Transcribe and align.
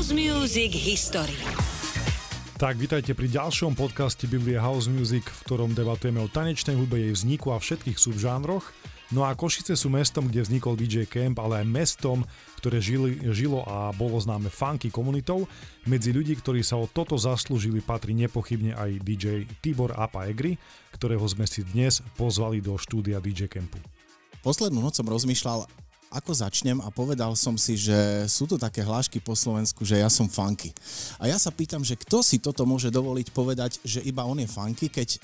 House 0.00 0.16
Music 0.16 0.72
History. 0.72 1.36
Tak, 2.56 2.80
vítajte 2.80 3.12
pri 3.12 3.36
ďalšom 3.36 3.76
podcaste 3.76 4.24
Biblie 4.24 4.56
House 4.56 4.88
Music, 4.88 5.28
v 5.28 5.40
ktorom 5.44 5.76
debatujeme 5.76 6.24
o 6.24 6.32
tanečnej 6.32 6.72
hudbe, 6.72 6.96
jej 6.96 7.12
vzniku 7.12 7.52
a 7.52 7.60
všetkých 7.60 8.00
subžánroch. 8.00 8.64
No 9.12 9.28
a 9.28 9.36
Košice 9.36 9.76
sú 9.76 9.92
mestom, 9.92 10.24
kde 10.24 10.40
vznikol 10.40 10.80
DJ 10.80 11.04
Camp, 11.04 11.36
ale 11.44 11.60
aj 11.60 11.66
mestom, 11.68 12.24
ktoré 12.64 12.80
žili, 12.80 13.20
žilo 13.28 13.60
a 13.68 13.92
bolo 13.92 14.16
známe 14.16 14.48
funky 14.48 14.88
komunitou. 14.88 15.44
Medzi 15.84 16.16
ľudí, 16.16 16.32
ktorí 16.32 16.64
sa 16.64 16.80
o 16.80 16.88
toto 16.88 17.20
zaslúžili, 17.20 17.84
patrí 17.84 18.16
nepochybne 18.16 18.72
aj 18.80 19.04
DJ 19.04 19.44
Tibor 19.60 19.92
Apa 20.00 20.32
Egri, 20.32 20.56
ktorého 20.96 21.28
sme 21.28 21.44
si 21.44 21.60
dnes 21.60 22.00
pozvali 22.16 22.64
do 22.64 22.72
štúdia 22.80 23.20
DJ 23.20 23.52
Campu. 23.52 23.76
Poslednú 24.40 24.80
noc 24.80 24.96
som 24.96 25.04
rozmýšľal, 25.04 25.68
ako 26.10 26.34
začnem 26.34 26.82
a 26.82 26.90
povedal 26.90 27.38
som 27.38 27.54
si, 27.54 27.78
že 27.78 28.26
sú 28.26 28.42
tu 28.50 28.58
také 28.58 28.82
hlášky 28.82 29.22
po 29.22 29.38
Slovensku, 29.38 29.86
že 29.86 30.02
ja 30.02 30.10
som 30.10 30.26
funky. 30.26 30.74
A 31.22 31.30
ja 31.30 31.38
sa 31.38 31.54
pýtam, 31.54 31.86
že 31.86 31.94
kto 31.94 32.18
si 32.26 32.42
toto 32.42 32.66
môže 32.66 32.90
dovoliť 32.90 33.30
povedať, 33.30 33.78
že 33.86 34.02
iba 34.02 34.26
on 34.26 34.42
je 34.42 34.50
funky, 34.50 34.90
keď 34.90 35.08
e, 35.14 35.18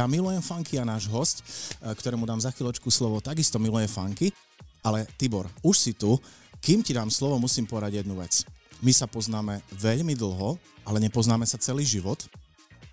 ja 0.00 0.08
milujem 0.08 0.40
funky 0.40 0.80
a 0.80 0.88
náš 0.88 1.12
host, 1.12 1.44
e, 1.44 1.92
ktorému 1.92 2.24
dám 2.24 2.40
za 2.40 2.48
chvíľočku 2.56 2.88
slovo, 2.88 3.20
takisto 3.20 3.60
miluje 3.60 3.84
funky. 3.84 4.32
Ale 4.80 5.04
Tibor, 5.20 5.44
už 5.60 5.76
si 5.76 5.92
tu, 5.92 6.16
kým 6.64 6.80
ti 6.80 6.96
dám 6.96 7.12
slovo, 7.12 7.36
musím 7.36 7.68
povedať 7.68 8.00
jednu 8.00 8.16
vec. 8.16 8.48
My 8.80 8.96
sa 8.96 9.04
poznáme 9.04 9.60
veľmi 9.76 10.16
dlho, 10.16 10.56
ale 10.88 11.04
nepoznáme 11.04 11.44
sa 11.44 11.60
celý 11.60 11.84
život. 11.84 12.16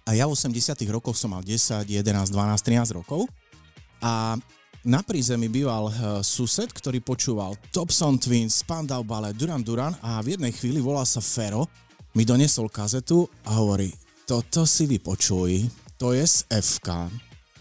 A 0.03 0.11
ja 0.11 0.27
v 0.27 0.36
80 0.36 0.75
rokoch 0.91 1.16
som 1.16 1.31
mal 1.31 1.39
10, 1.39 1.88
11, 1.88 1.95
12, 1.95 2.36
13 2.59 2.91
rokov. 2.91 3.23
A 4.03 4.36
na 4.88 5.04
prízemí 5.04 5.52
býval 5.52 5.91
uh, 5.91 5.94
sused, 6.23 6.72
ktorý 6.72 7.04
počúval 7.04 7.59
Topson 7.76 8.16
Twins, 8.16 8.64
Spandau 8.64 9.04
Ballet, 9.04 9.36
Duran 9.36 9.59
Duran 9.59 9.91
a 10.00 10.23
v 10.23 10.40
jednej 10.40 10.55
chvíli 10.55 10.80
volá 10.80 11.04
sa 11.04 11.20
Fero, 11.20 11.68
mi 12.16 12.23
donesol 12.23 12.72
kazetu 12.72 13.28
a 13.44 13.59
hovorí, 13.59 13.92
toto 14.23 14.64
si 14.64 14.88
vypočuj, 14.88 15.67
to 16.00 16.16
je 16.16 16.23
z 16.23 16.48
FK. 16.48 17.11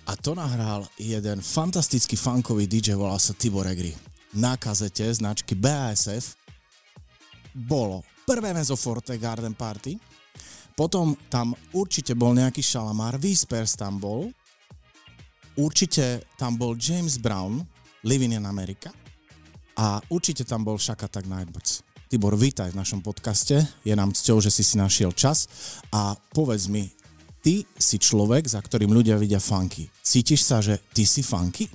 A 0.06 0.12
to 0.14 0.38
nahral 0.38 0.86
jeden 1.02 1.42
fantastický 1.42 2.14
funkový 2.14 2.70
DJ, 2.70 2.94
volá 2.94 3.18
sa 3.18 3.34
Tibor 3.34 3.66
Egri. 3.66 3.90
Na 4.38 4.54
kazete 4.54 5.10
značky 5.10 5.58
BASF 5.58 6.38
bolo 7.50 8.06
prvé 8.22 8.54
Mezoforte 8.54 9.18
Garden 9.18 9.58
Party, 9.58 9.98
potom 10.78 11.18
tam 11.26 11.58
určite 11.74 12.14
bol 12.14 12.38
nejaký 12.38 12.62
šalamár, 12.62 13.18
Whispers 13.18 13.74
tam 13.74 13.98
bol, 13.98 14.30
určite 15.56 16.22
tam 16.36 16.60
bol 16.60 16.76
James 16.76 17.16
Brown, 17.16 17.64
Living 18.04 18.36
in 18.36 18.44
America 18.44 18.92
a 19.76 19.98
určite 20.12 20.44
tam 20.44 20.62
bol 20.62 20.76
Shaka 20.78 21.08
Tak 21.08 21.24
Nightbirds. 21.26 21.82
Tibor, 22.06 22.38
vítaj 22.38 22.70
v 22.70 22.78
našom 22.78 23.02
podcaste. 23.02 23.58
Je 23.82 23.90
nám 23.96 24.14
cťou, 24.14 24.38
že 24.38 24.54
si 24.54 24.62
si 24.62 24.78
našiel 24.78 25.10
čas 25.10 25.50
a 25.90 26.14
povedz 26.30 26.70
mi, 26.70 26.86
ty 27.42 27.66
si 27.74 27.98
človek, 27.98 28.46
za 28.46 28.62
ktorým 28.62 28.94
ľudia 28.94 29.18
vidia 29.18 29.42
funky. 29.42 29.90
Cítiš 30.06 30.46
sa, 30.46 30.62
že 30.62 30.78
ty 30.94 31.02
si 31.02 31.26
funky? 31.26 31.66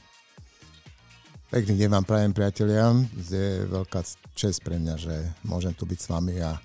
Pekný 1.52 1.84
deň 1.84 1.90
vám 1.92 2.06
prajem, 2.08 2.32
priatelia. 2.32 2.96
Je 3.28 3.68
veľká 3.68 4.08
čest 4.40 4.64
pre 4.64 4.80
mňa, 4.80 4.96
že 4.96 5.16
môžem 5.44 5.76
tu 5.76 5.84
byť 5.84 6.00
s 6.00 6.08
vami 6.08 6.40
a 6.40 6.56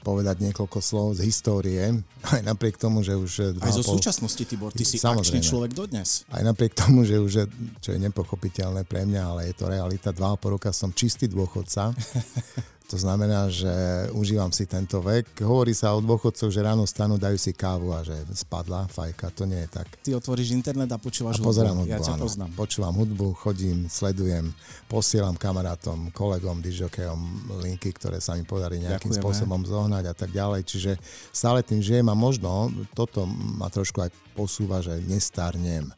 povedať 0.00 0.40
niekoľko 0.40 0.78
slov 0.78 1.18
z 1.18 1.26
histórie, 1.26 1.82
aj 2.30 2.42
napriek 2.46 2.78
tomu, 2.78 3.02
že 3.02 3.18
už... 3.18 3.58
Aj 3.60 3.74
zo 3.74 3.84
pol... 3.84 3.98
súčasnosti, 3.98 4.42
Tibor, 4.42 4.70
ty 4.72 4.86
si 4.86 4.96
akčný 5.02 5.42
človek 5.42 5.74
dodnes. 5.74 6.24
Aj 6.30 6.42
napriek 6.42 6.72
tomu, 6.74 7.02
že 7.02 7.18
už, 7.18 7.50
čo 7.82 7.94
je 7.94 7.98
nepochopiteľné 7.98 8.86
pre 8.86 9.04
mňa, 9.04 9.22
ale 9.22 9.40
je 9.50 9.54
to 9.58 9.66
realita, 9.68 10.14
dva 10.14 10.34
a 10.34 10.38
roka 10.38 10.70
som 10.70 10.94
čistý 10.94 11.26
dôchodca. 11.28 11.92
To 12.88 12.96
znamená, 12.96 13.52
že 13.52 13.68
užívam 14.16 14.48
si 14.48 14.64
tento 14.64 15.04
vek. 15.04 15.44
Hovorí 15.44 15.76
sa 15.76 15.92
o 15.92 16.00
dôchodcoch, 16.00 16.48
že 16.48 16.64
ráno 16.64 16.88
stanú, 16.88 17.20
dajú 17.20 17.36
si 17.36 17.52
kávu 17.52 17.92
a 17.92 18.00
že 18.00 18.16
spadla 18.32 18.88
fajka. 18.88 19.28
To 19.36 19.44
nie 19.44 19.60
je 19.60 19.68
tak. 19.68 19.88
Ty 20.00 20.16
otvoríš 20.16 20.56
internet 20.56 20.88
a 20.88 20.96
počúvaš 20.96 21.36
a 21.36 21.44
pozerám 21.44 21.84
hudbu. 21.84 21.84
hudbu. 21.84 21.92
Ja 21.92 22.00
ťa 22.00 22.16
áno. 22.16 22.24
poznám. 22.24 22.50
Počúvam 22.56 22.94
hudbu, 22.96 23.26
chodím, 23.36 23.92
sledujem, 23.92 24.56
posielam 24.88 25.36
kamarátom, 25.36 26.08
kolegom, 26.16 26.64
dižokejom 26.64 27.20
linky, 27.60 27.92
ktoré 27.92 28.24
sa 28.24 28.40
mi 28.40 28.48
podarí 28.48 28.80
nejakým 28.80 29.12
Ďakujeme. 29.12 29.20
spôsobom 29.20 29.60
zohnať 29.68 30.08
a 30.08 30.14
tak 30.16 30.32
ďalej. 30.32 30.64
Čiže 30.64 30.96
stále 31.28 31.60
tým 31.60 31.84
žijem 31.84 32.08
a 32.08 32.16
možno 32.16 32.72
toto 32.96 33.28
ma 33.28 33.68
trošku 33.68 34.00
aj 34.00 34.16
posúva, 34.32 34.80
že 34.80 34.96
nestarnem. 35.04 35.92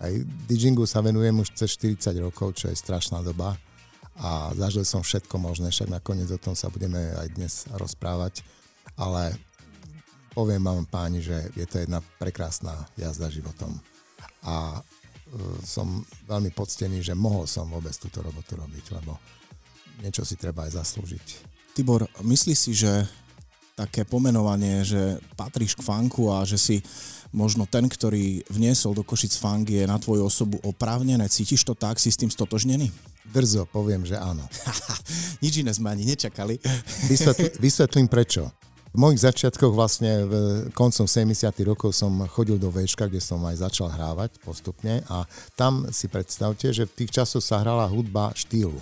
Aj 0.00 0.12
DJingu 0.48 0.88
sa 0.88 1.04
venujem 1.04 1.36
už 1.36 1.52
cez 1.52 1.76
40 1.76 2.16
rokov, 2.16 2.56
čo 2.56 2.72
je 2.72 2.76
strašná 2.80 3.20
doba 3.20 3.60
a 4.14 4.54
zažil 4.54 4.86
som 4.86 5.02
všetko 5.02 5.34
možné, 5.38 5.74
však 5.74 5.90
nakoniec 5.90 6.30
o 6.30 6.38
tom 6.38 6.54
sa 6.54 6.70
budeme 6.70 6.98
aj 7.18 7.28
dnes 7.34 7.66
rozprávať, 7.74 8.46
ale 8.94 9.34
poviem 10.34 10.62
vám 10.62 10.86
páni, 10.86 11.22
že 11.22 11.50
je 11.58 11.66
to 11.66 11.82
jedna 11.82 11.98
prekrásna 12.18 12.86
jazda 12.94 13.30
životom 13.30 13.74
a 14.44 14.78
e, 14.78 14.80
som 15.64 16.04
veľmi 16.28 16.52
poctený, 16.54 17.00
že 17.00 17.16
mohol 17.16 17.48
som 17.48 17.66
vôbec 17.66 17.94
túto 17.96 18.20
robotu 18.20 18.54
robiť, 18.54 18.84
lebo 19.02 19.18
niečo 20.04 20.22
si 20.22 20.38
treba 20.38 20.68
aj 20.68 20.78
zaslúžiť. 20.78 21.26
Tibor, 21.74 22.06
myslíš 22.22 22.58
si, 22.58 22.72
že 22.76 22.92
také 23.74 24.06
pomenovanie, 24.06 24.86
že 24.86 25.18
patríš 25.34 25.74
k 25.74 25.82
funku 25.82 26.30
a 26.30 26.46
že 26.46 26.54
si 26.54 26.76
možno 27.34 27.66
ten, 27.66 27.90
ktorý 27.90 28.46
vniesol 28.46 28.94
do 28.94 29.02
Košic 29.02 29.34
funk 29.34 29.74
je 29.74 29.82
na 29.82 29.98
tvoju 29.98 30.22
osobu 30.22 30.62
oprávnené. 30.62 31.26
Cítiš 31.26 31.66
to 31.66 31.74
tak? 31.74 31.98
Si 31.98 32.14
s 32.14 32.18
tým 32.18 32.30
stotožnený? 32.30 32.94
Drzo, 33.24 33.64
poviem, 33.64 34.04
že 34.04 34.20
áno. 34.20 34.44
Nič 35.44 35.64
iné 35.64 35.72
sme 35.72 35.92
ani 35.92 36.04
nečakali. 36.04 36.60
Vysvetl, 37.08 37.56
vysvetlím 37.64 38.08
prečo. 38.08 38.52
V 38.94 39.02
mojich 39.02 39.26
začiatkoch 39.26 39.74
vlastne 39.74 40.22
v 40.22 40.34
koncom 40.70 41.02
70. 41.10 41.34
rokov 41.66 41.98
som 41.98 42.14
chodil 42.30 42.62
do 42.62 42.70
Veška, 42.70 43.10
kde 43.10 43.18
som 43.18 43.42
aj 43.42 43.66
začal 43.66 43.90
hrávať 43.90 44.38
postupne 44.38 45.02
a 45.10 45.26
tam 45.58 45.90
si 45.90 46.06
predstavte, 46.06 46.70
že 46.70 46.86
v 46.86 47.02
tých 47.02 47.10
časoch 47.10 47.42
sa 47.42 47.58
hrala 47.58 47.90
hudba 47.90 48.30
štýlu. 48.38 48.78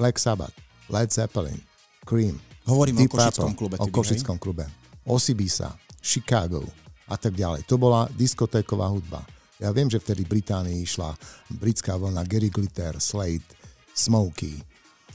Black 0.00 0.16
Sabbath, 0.16 0.56
Led 0.88 1.12
Zeppelin, 1.12 1.60
Cream. 2.08 2.40
Hovorím 2.64 3.04
Deep 3.04 3.12
o 3.12 3.20
Košickom 3.20 3.52
klube. 3.52 3.76
O 3.76 3.92
Košickom 3.92 4.36
klube. 4.40 4.64
Osibisa, 5.04 5.76
Chicago 6.00 6.64
a 7.12 7.20
tak 7.20 7.36
ďalej. 7.36 7.68
To 7.68 7.76
bola 7.76 8.08
diskotéková 8.16 8.88
hudba. 8.88 9.20
Ja 9.60 9.68
viem, 9.70 9.86
že 9.86 10.00
vtedy 10.00 10.24
Británii 10.26 10.80
išla 10.80 11.12
britská 11.52 11.94
vlna 12.00 12.24
Gary 12.24 12.48
Glitter, 12.48 12.96
Slade, 12.98 13.46
Smokey, 13.94 14.64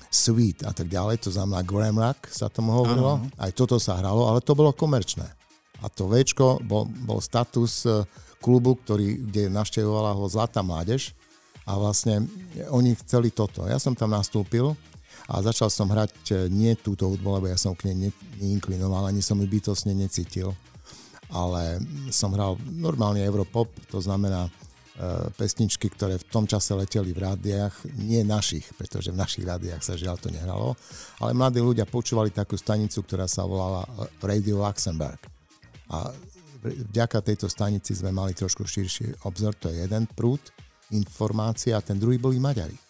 Sweet 0.08 0.64
a 0.64 0.72
tak 0.72 0.88
ďalej, 0.88 1.20
to 1.20 1.30
znamená 1.36 1.62
Graham 1.68 2.00
Rock 2.00 2.32
sa 2.32 2.48
tomu 2.48 2.72
hovorilo. 2.72 3.20
Áno. 3.20 3.28
Aj 3.36 3.52
toto 3.52 3.76
sa 3.76 4.00
hralo, 4.00 4.32
ale 4.32 4.40
to 4.40 4.56
bolo 4.56 4.72
komerčné. 4.72 5.28
A 5.84 5.92
to 5.92 6.10
Včko 6.10 6.64
bol, 6.64 6.90
bol 7.06 7.20
status 7.22 7.86
e, 7.86 8.02
klubu, 8.42 8.80
ktorý, 8.82 9.30
kde 9.30 9.52
navštevovala 9.54 10.16
ho 10.16 10.26
Zlatá 10.26 10.66
mládež 10.66 11.14
a 11.68 11.76
vlastne 11.78 12.24
oni 12.72 12.96
chceli 13.04 13.30
toto. 13.30 13.68
Ja 13.68 13.78
som 13.78 13.94
tam 13.94 14.16
nastúpil 14.16 14.74
a 15.28 15.44
začal 15.44 15.70
som 15.70 15.92
hrať 15.92 16.14
e, 16.32 16.34
nie 16.50 16.74
túto 16.80 17.06
hudbu, 17.12 17.44
lebo 17.44 17.46
ja 17.52 17.60
som 17.60 17.78
k 17.78 17.92
nej 17.92 18.10
ne- 18.10 18.26
neinklinoval, 18.42 19.12
ani 19.12 19.22
som 19.22 19.38
ju 19.38 19.46
bytosne 19.46 19.94
necítil. 19.94 20.56
Ale 21.28 21.84
som 22.08 22.32
hral 22.32 22.56
normálne 22.72 23.20
Europop, 23.20 23.68
to 23.92 24.00
znamená 24.00 24.48
pesničky, 25.38 25.94
ktoré 25.94 26.18
v 26.18 26.26
tom 26.34 26.50
čase 26.50 26.74
leteli 26.74 27.14
v 27.14 27.22
rádiách, 27.22 27.86
nie 28.02 28.26
našich, 28.26 28.66
pretože 28.74 29.14
v 29.14 29.22
našich 29.22 29.46
rádiách 29.46 29.86
sa 29.86 29.94
žiaľ 29.94 30.18
to 30.18 30.34
nehralo, 30.34 30.74
ale 31.22 31.38
mladí 31.38 31.62
ľudia 31.62 31.86
počúvali 31.86 32.34
takú 32.34 32.58
stanicu, 32.58 33.06
ktorá 33.06 33.30
sa 33.30 33.46
volala 33.46 33.86
Radio 34.26 34.58
Luxemburg. 34.66 35.22
A 35.94 36.10
vďaka 36.66 37.22
tejto 37.22 37.46
stanici 37.46 37.94
sme 37.94 38.10
mali 38.10 38.34
trošku 38.34 38.66
širší 38.66 39.26
obzor, 39.30 39.54
to 39.54 39.70
je 39.70 39.86
jeden 39.86 40.10
prúd 40.10 40.42
informácie 40.90 41.76
a 41.76 41.84
ten 41.84 42.00
druhý 42.00 42.18
boli 42.18 42.42
Maďari. 42.42 42.87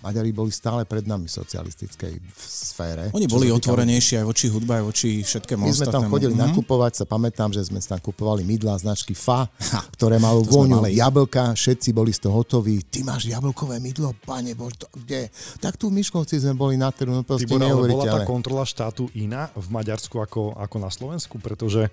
Maďari 0.00 0.30
boli 0.30 0.48
stále 0.48 0.82
pred 0.82 1.04
nami 1.04 1.24
v 1.24 1.34
socialistickej 1.34 2.14
sfére. 2.34 3.12
Oni 3.12 3.24
boli 3.24 3.48
otvorenejší 3.48 4.16
aj 4.16 4.24
voči 4.24 4.48
hudbe, 4.48 4.72
aj 4.72 4.84
voči 4.86 5.08
všetkému 5.20 5.60
my 5.60 5.70
sme 5.70 5.86
tam 5.86 6.08
chodili 6.08 6.32
Mhm. 6.32 6.40
nakupovať, 6.42 6.92
sa 6.94 7.04
pamätám, 7.04 7.50
že 7.50 7.62
sme 7.62 7.78
tam 7.78 8.00
kupovali 8.00 8.40
mydlá 8.42 8.76
značky 8.76 9.12
FA, 9.12 9.44
ktoré 9.92 10.16
malo 10.16 10.40
vôňu 10.42 10.80
mali. 10.80 10.96
jablka, 10.96 11.52
všetci 11.52 11.92
boli 11.92 12.10
z 12.10 12.24
toho 12.24 12.34
hotoví. 12.34 12.80
Ty 12.82 13.04
máš 13.04 13.28
jablkové 13.28 13.76
mydlo, 13.76 14.16
pane 14.20 14.52
bož, 14.52 14.76
to 14.76 14.86
kde? 14.96 15.28
Tak 15.58 15.76
tu 15.76 15.88
v 15.88 16.00
Miškovci 16.00 16.40
sme 16.40 16.54
boli 16.54 16.74
na 16.74 16.88
trhu, 16.88 17.10
no 17.10 17.20
proste 17.20 17.44
Tibor, 17.44 17.60
bola 17.60 18.04
tá 18.06 18.24
kontrola 18.24 18.64
štátu 18.64 19.12
iná 19.12 19.52
v 19.52 19.68
Maďarsku 19.68 20.16
ako, 20.16 20.56
ako 20.56 20.76
na 20.76 20.88
Slovensku, 20.88 21.36
pretože 21.36 21.86
e, 21.86 21.90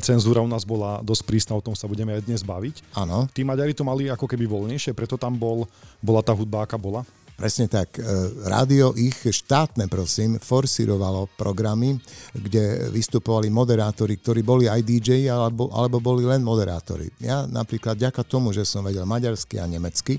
cenzúra 0.00 0.40
u 0.40 0.48
nás 0.48 0.62
bola 0.62 1.00
dosť 1.00 1.22
prísna, 1.24 1.52
o 1.54 1.64
tom 1.64 1.72
sa 1.72 1.86
budeme 1.86 2.12
aj 2.12 2.22
dnes 2.22 2.42
baviť. 2.42 2.92
Áno, 2.94 3.24
Tí 3.32 3.42
Maďari 3.42 3.72
to 3.72 3.80
mali 3.80 4.06
ako 4.06 4.24
keby 4.24 4.44
voľnejšie, 4.44 4.92
preto 4.92 5.16
tam 5.16 5.34
bol, 5.34 5.64
bola 5.98 6.20
tá 6.20 6.30
hudba, 6.30 6.62
aká 6.62 6.76
bola. 6.76 7.00
Presne 7.36 7.68
tak. 7.68 8.00
E, 8.00 8.02
Rádio 8.48 8.96
ich 8.96 9.20
štátne, 9.20 9.86
prosím, 9.86 10.40
forsírovalo 10.40 11.28
programy, 11.36 12.00
kde 12.32 12.88
vystupovali 12.90 13.52
moderátori, 13.52 14.16
ktorí 14.16 14.40
boli 14.40 14.64
aj 14.66 14.80
DJ, 14.82 15.28
alebo, 15.28 15.68
alebo 15.70 16.00
boli 16.00 16.24
len 16.24 16.40
moderátori. 16.40 17.12
Ja 17.20 17.44
napríklad, 17.44 18.00
ďaká 18.00 18.24
tomu, 18.24 18.56
že 18.56 18.64
som 18.64 18.82
vedel 18.82 19.04
maďarsky 19.04 19.60
a 19.60 19.68
nemecky, 19.68 20.18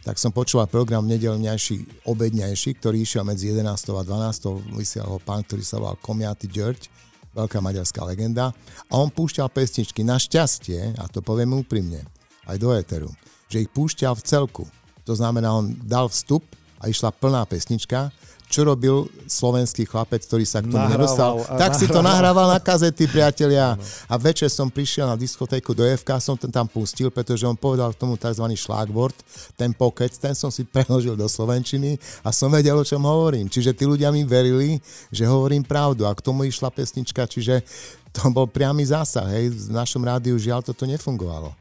tak 0.00 0.16
som 0.16 0.32
počúval 0.32 0.64
program 0.66 1.04
nedelňajší, 1.04 2.08
obedňajší, 2.08 2.70
ktorý 2.80 3.04
išiel 3.04 3.22
medzi 3.22 3.52
11. 3.52 3.68
a 3.68 4.02
12. 4.02 4.74
vysielal 4.74 5.16
ho 5.16 5.20
pán, 5.20 5.44
ktorý 5.44 5.60
sa 5.60 5.76
volal 5.76 6.00
Komiaty 6.00 6.48
George, 6.48 6.88
veľká 7.36 7.60
maďarská 7.60 8.00
legenda. 8.08 8.56
A 8.88 8.96
on 8.96 9.12
púšťal 9.12 9.52
pesničky, 9.52 10.00
našťastie, 10.00 10.96
a 10.96 11.04
to 11.06 11.20
poviem 11.20 11.52
úprimne, 11.52 12.00
aj 12.48 12.56
do 12.56 12.72
éteru, 12.72 13.12
že 13.52 13.60
ich 13.60 13.70
púšťal 13.70 14.16
v 14.16 14.24
celku. 14.24 14.64
To 15.10 15.18
znamená, 15.18 15.50
on 15.50 15.74
dal 15.82 16.06
vstup 16.06 16.46
a 16.78 16.86
išla 16.86 17.10
plná 17.10 17.42
pesnička 17.50 18.14
čo 18.50 18.66
robil 18.66 19.06
slovenský 19.30 19.86
chlapec, 19.86 20.26
ktorý 20.26 20.42
sa 20.42 20.58
k 20.58 20.66
tomu 20.66 20.82
nahrával, 20.82 20.98
nedostal. 20.98 21.34
Tak 21.46 21.70
nahrával. 21.70 21.78
si 21.78 21.86
to 21.86 22.00
nahrával 22.10 22.46
na 22.50 22.58
kazety, 22.58 23.06
priatelia. 23.06 23.78
No. 23.78 23.82
A 24.10 24.18
večer 24.18 24.50
som 24.50 24.66
prišiel 24.66 25.06
na 25.06 25.14
diskotéku 25.14 25.70
do 25.70 25.86
FK, 25.86 26.18
som 26.18 26.34
ten 26.34 26.50
tam 26.50 26.66
pustil, 26.66 27.14
pretože 27.14 27.46
on 27.46 27.54
povedal 27.54 27.94
k 27.94 28.02
tomu 28.02 28.18
tzv. 28.18 28.42
šlágvort, 28.42 29.14
ten 29.54 29.70
pokec, 29.70 30.10
ten 30.18 30.34
som 30.34 30.50
si 30.50 30.66
preložil 30.74 31.14
do 31.14 31.30
slovenčiny 31.30 31.94
a 32.26 32.34
som 32.34 32.50
vedel, 32.50 32.74
o 32.74 32.82
čom 32.82 33.06
hovorím. 33.06 33.46
Čiže 33.46 33.70
tí 33.70 33.86
ľudia 33.86 34.10
mi 34.10 34.26
verili, 34.26 34.82
že 35.14 35.30
hovorím 35.30 35.62
pravdu 35.62 36.02
a 36.02 36.10
k 36.10 36.18
tomu 36.18 36.42
išla 36.42 36.74
pesnička, 36.74 37.30
čiže 37.30 37.62
to 38.10 38.30
bol 38.34 38.46
priamy 38.46 38.82
zásah. 38.86 39.26
Hej. 39.30 39.70
V 39.70 39.74
našom 39.74 40.02
rádiu 40.02 40.34
žiaľ 40.36 40.66
toto 40.66 40.84
nefungovalo. 40.86 41.54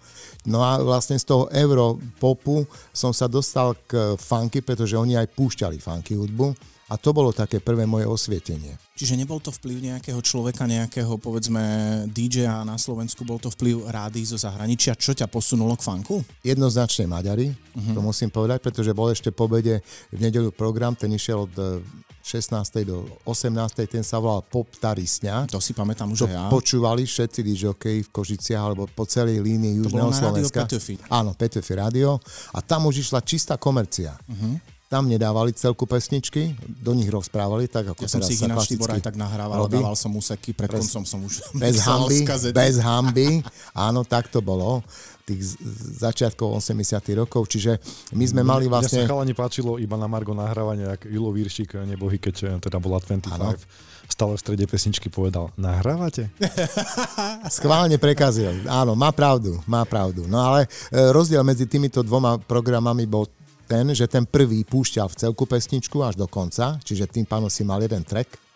No 0.47 0.63
a 0.63 0.79
vlastne 0.79 1.19
z 1.19 1.27
toho 1.27 1.51
Europopu 1.51 2.63
som 2.95 3.11
sa 3.11 3.27
dostal 3.27 3.75
k 3.85 4.15
funky, 4.15 4.63
pretože 4.63 4.95
oni 4.95 5.19
aj 5.19 5.29
púšťali 5.35 5.77
funky 5.83 6.15
hudbu 6.15 6.55
a 6.89 6.97
to 6.97 7.13
bolo 7.13 7.29
také 7.29 7.61
prvé 7.61 7.85
moje 7.85 8.09
osvietenie. 8.09 8.73
Čiže 8.97 9.13
nebol 9.13 9.37
to 9.37 9.53
vplyv 9.53 9.93
nejakého 9.93 10.17
človeka, 10.25 10.65
nejakého 10.65 11.21
povedzme 11.21 11.61
DJ-a 12.09 12.65
na 12.65 12.81
Slovensku, 12.81 13.21
bol 13.21 13.37
to 13.37 13.53
vplyv 13.53 13.85
rády 13.93 14.25
zo 14.25 14.41
zahraničia, 14.41 14.97
čo 14.97 15.13
ťa 15.13 15.29
posunulo 15.29 15.77
k 15.77 15.85
funku? 15.85 16.25
Jednoznačne 16.41 17.05
Maďari, 17.05 17.53
uh-huh. 17.53 17.93
to 17.93 18.01
musím 18.01 18.33
povedať, 18.33 18.65
pretože 18.65 18.91
bol 18.97 19.13
ešte 19.13 19.29
po 19.29 19.45
bede 19.45 19.85
v 20.09 20.19
nedelu 20.19 20.49
program, 20.49 20.97
ten 20.97 21.13
išiel 21.13 21.45
od 21.45 21.53
16. 22.23 22.85
do 22.85 23.07
18. 23.25 23.89
ten 23.89 24.03
sa 24.05 24.21
volal 24.21 24.45
Pop 24.45 24.69
Tarisňa. 24.69 25.49
To 25.49 25.63
si 25.63 25.73
pamätám 25.73 26.11
už 26.11 26.29
ja. 26.29 26.51
počúvali 26.51 27.07
všetci 27.07 27.39
DJ 27.41 27.63
v 28.05 28.09
Kožiciach 28.11 28.71
alebo 28.71 28.85
po 28.85 29.07
celej 29.09 29.41
línii 29.41 29.81
Južného 29.81 30.11
Slovenska. 30.13 30.67
To 30.67 30.77
na 30.77 31.05
Áno, 31.09 31.31
Petöfi 31.33 31.73
Radio. 31.79 32.21
A 32.53 32.59
tam 32.61 32.85
už 32.85 33.07
išla 33.07 33.23
čistá 33.25 33.57
komercia. 33.57 34.13
Uh-huh 34.29 34.79
tam 34.89 35.05
nedávali 35.05 35.53
celku 35.53 35.85
pesničky, 35.85 36.57
do 36.65 36.97
nich 36.97 37.05
rozprávali, 37.13 37.69
tak 37.69 37.93
ako 37.93 38.01
ja 38.01 38.09
som 38.09 38.25
si 38.25 38.33
ich 38.33 38.41
ináč 38.41 38.73
Tibor 38.73 38.89
aj 38.89 39.05
tak 39.05 39.21
nahrával, 39.21 39.69
robí. 39.69 39.77
dával 39.77 39.93
som 39.93 40.09
úseky, 40.17 40.57
pred 40.57 40.65
koncom 40.65 41.05
som 41.05 41.21
už 41.21 41.53
bez 41.61 41.77
hamby, 41.85 42.25
bez 42.49 42.81
hamby, 42.81 43.45
áno, 43.77 44.01
tak 44.01 44.33
to 44.33 44.41
bolo 44.41 44.81
tých 45.29 45.61
začiatkov 46.01 46.57
80 46.57 47.05
rokov, 47.13 47.45
čiže 47.49 47.77
my 48.17 48.25
sme 48.25 48.41
mali 48.41 48.65
vlastne... 48.65 49.03
Mňa 49.03 49.07
sa 49.07 49.11
chalani 49.13 49.33
páčilo 49.37 49.77
iba 49.77 49.95
na 49.95 50.09
Margo 50.09 50.33
nahrávania, 50.33 50.97
jak 50.97 51.05
Julo 51.05 51.29
Víršik, 51.29 51.77
nebohy, 51.85 52.17
keď 52.17 52.35
eh, 52.43 52.49
teda 52.57 52.81
bola 52.81 52.97
25, 52.97 53.29
ano. 53.37 53.53
stále 54.09 54.33
v 54.33 54.41
strede 54.41 54.65
pesničky 54.65 55.07
povedal, 55.13 55.53
nahrávate? 55.53 56.33
Schválne 57.57 58.01
prekazil, 58.01 58.65
áno, 58.65 58.97
má 58.97 59.13
pravdu, 59.13 59.61
má 59.69 59.85
pravdu. 59.85 60.25
No 60.25 60.41
ale 60.41 60.65
eh, 60.65 61.13
rozdiel 61.13 61.45
medzi 61.45 61.69
týmito 61.69 62.01
dvoma 62.01 62.41
programami 62.41 63.05
bol 63.05 63.29
ten, 63.69 63.85
že 63.93 64.09
ten 64.09 64.25
prvý 64.25 64.65
púšťal 64.65 65.13
v 65.13 65.15
celku 65.29 65.45
pesničku 65.45 66.01
až 66.01 66.17
do 66.17 66.25
konca, 66.25 66.81
čiže 66.81 67.05
tým 67.05 67.29
pánom 67.29 67.53
si 67.53 67.61
mal 67.61 67.77
jeden 67.77 68.01
track 68.01 68.48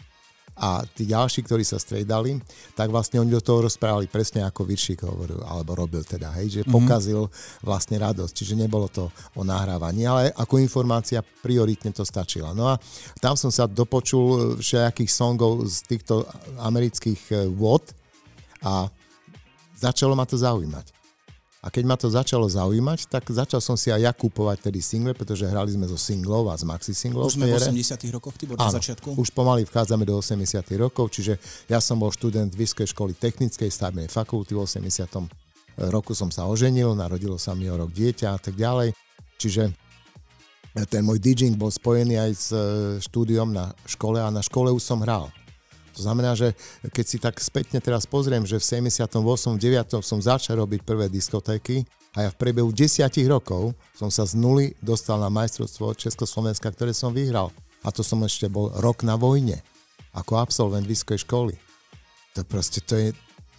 a 0.54 0.86
tí 0.86 1.10
ďalší, 1.10 1.42
ktorí 1.46 1.66
sa 1.66 1.82
striedali, 1.82 2.38
tak 2.78 2.94
vlastne 2.94 3.18
oni 3.18 3.34
do 3.34 3.42
toho 3.42 3.66
rozprávali 3.66 4.06
presne 4.06 4.46
ako 4.46 4.70
Viršik 4.70 5.02
hovoril, 5.02 5.42
alebo 5.42 5.74
robil 5.74 6.06
teda, 6.06 6.30
hej, 6.38 6.48
že 6.50 6.62
mm-hmm. 6.62 6.76
pokazil 6.78 7.26
vlastne 7.66 7.98
radosť, 7.98 8.34
čiže 8.34 8.54
nebolo 8.54 8.86
to 8.86 9.10
o 9.34 9.42
nahrávaní, 9.42 10.06
ale 10.06 10.30
ako 10.38 10.62
informácia 10.62 11.26
prioritne 11.42 11.90
to 11.90 12.06
stačila. 12.06 12.54
No 12.54 12.70
a 12.70 12.78
tam 13.18 13.34
som 13.34 13.50
sa 13.50 13.66
dopočul 13.66 14.62
všetkých 14.62 15.10
songov 15.10 15.66
z 15.66 15.78
týchto 15.90 16.30
amerických 16.62 17.22
eh, 17.34 17.38
vod 17.50 17.90
a 18.62 18.88
začalo 19.76 20.14
ma 20.14 20.24
to 20.24 20.38
zaujímať. 20.40 21.03
A 21.64 21.72
keď 21.72 21.84
ma 21.88 21.96
to 21.96 22.12
začalo 22.12 22.44
zaujímať, 22.44 23.08
tak 23.08 23.24
začal 23.32 23.64
som 23.64 23.80
si 23.80 23.88
aj 23.88 24.04
ja 24.04 24.12
kúpovať 24.12 24.68
tedy 24.68 24.84
single, 24.84 25.16
pretože 25.16 25.48
hrali 25.48 25.72
sme 25.72 25.88
zo 25.88 25.96
singlov 25.96 26.52
a 26.52 26.60
z 26.60 26.68
maxi 26.68 26.92
singlov. 26.92 27.32
Už 27.32 27.40
sme 27.40 27.48
v 27.48 27.56
80 27.56 28.04
rokoch, 28.12 28.36
Tibor, 28.36 28.60
na 28.60 28.68
začiatku? 28.68 29.16
už 29.16 29.32
pomaly 29.32 29.64
vchádzame 29.64 30.04
do 30.04 30.20
80 30.20 30.44
rokov, 30.76 31.16
čiže 31.16 31.40
ja 31.72 31.80
som 31.80 31.96
bol 31.96 32.12
študent 32.12 32.52
Vysokej 32.52 32.92
školy 32.92 33.16
technickej 33.16 33.72
stavebnej 33.72 34.12
fakulty 34.12 34.52
v 34.52 34.68
80 34.68 35.08
roku 35.90 36.14
som 36.14 36.30
sa 36.30 36.46
oženil, 36.46 36.94
narodilo 36.94 37.40
sa 37.42 37.58
mi 37.58 37.66
o 37.70 37.76
rok 37.78 37.90
dieťa 37.90 38.28
a 38.36 38.38
tak 38.38 38.54
ďalej. 38.54 38.94
Čiže 39.42 39.74
ten 40.90 41.02
môj 41.06 41.22
DJing 41.22 41.58
bol 41.58 41.70
spojený 41.70 42.16
aj 42.18 42.32
s 42.34 42.48
e, 42.50 42.58
štúdiom 42.98 43.54
na 43.54 43.78
škole 43.86 44.18
a 44.18 44.30
na 44.34 44.42
škole 44.42 44.74
už 44.74 44.82
som 44.82 45.02
hral. 45.06 45.30
To 45.94 46.02
znamená, 46.02 46.34
že 46.34 46.58
keď 46.90 47.06
si 47.06 47.18
tak 47.22 47.38
spätne 47.38 47.78
teraz 47.78 48.10
pozriem, 48.10 48.44
že 48.44 48.58
v 48.58 48.84
78. 48.86 49.14
9. 49.58 50.02
som 50.02 50.20
začal 50.20 50.58
robiť 50.62 50.82
prvé 50.82 51.08
diskotéky 51.10 51.86
a 52.18 52.26
ja 52.26 52.30
v 52.30 52.38
priebehu 52.38 52.70
10 52.74 53.06
rokov 53.30 53.78
som 53.94 54.10
sa 54.10 54.26
z 54.26 54.38
nuly 54.38 54.74
dostal 54.82 55.22
na 55.22 55.30
majstrovstvo 55.30 55.94
Československa, 55.98 56.70
ktoré 56.74 56.94
som 56.94 57.14
vyhral. 57.14 57.54
A 57.84 57.92
to 57.92 58.02
som 58.02 58.22
ešte 58.24 58.50
bol 58.50 58.72
rok 58.80 59.04
na 59.04 59.20
vojne, 59.20 59.60
ako 60.16 60.40
absolvent 60.40 60.86
vysokej 60.86 61.26
školy. 61.26 61.54
To 62.34 62.42
proste, 62.46 62.82
to 62.82 62.96
je, 62.98 63.08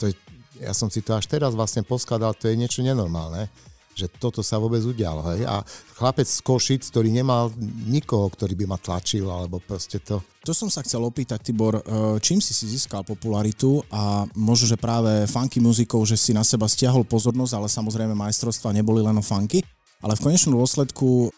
to 0.01 0.11
je, 0.11 0.15
ja 0.59 0.75
som 0.75 0.91
si 0.91 1.03
to 1.03 1.15
až 1.15 1.31
teraz 1.31 1.55
vlastne 1.55 1.87
poskladal, 1.87 2.35
to 2.35 2.51
je 2.51 2.59
niečo 2.59 2.83
nenormálne 2.83 3.51
že 3.95 4.11
toto 4.11 4.43
sa 4.43 4.59
vôbec 4.59 4.83
udialo. 4.83 5.23
Hej? 5.35 5.47
A 5.47 5.63
chlapec 5.95 6.27
z 6.27 6.43
Košic, 6.43 6.83
ktorý 6.91 7.15
nemal 7.15 7.55
nikoho, 7.87 8.27
ktorý 8.27 8.59
by 8.59 8.67
ma 8.75 8.79
tlačil, 8.79 9.31
alebo 9.31 9.63
proste 9.63 10.03
to... 10.03 10.19
To 10.45 10.53
som 10.53 10.69
sa 10.69 10.85
chcel 10.85 11.01
opýtať, 11.01 11.41
Tibor, 11.41 11.81
e, 11.81 11.83
čím 12.21 12.43
si 12.43 12.53
si 12.53 12.69
získal 12.69 13.01
popularitu 13.07 13.81
a 13.89 14.29
možno, 14.37 14.69
že 14.69 14.77
práve 14.77 15.25
funky 15.31 15.57
muzikou, 15.63 16.05
že 16.05 16.21
si 16.21 16.37
na 16.37 16.45
seba 16.45 16.69
stiahol 16.69 17.07
pozornosť, 17.09 17.55
ale 17.57 17.69
samozrejme 17.71 18.13
majstrovstva 18.13 18.77
neboli 18.77 19.01
len 19.01 19.17
o 19.17 19.25
funky, 19.25 19.65
ale 20.05 20.19
v 20.19 20.25
konečnom 20.29 20.61
dôsledku, 20.61 21.33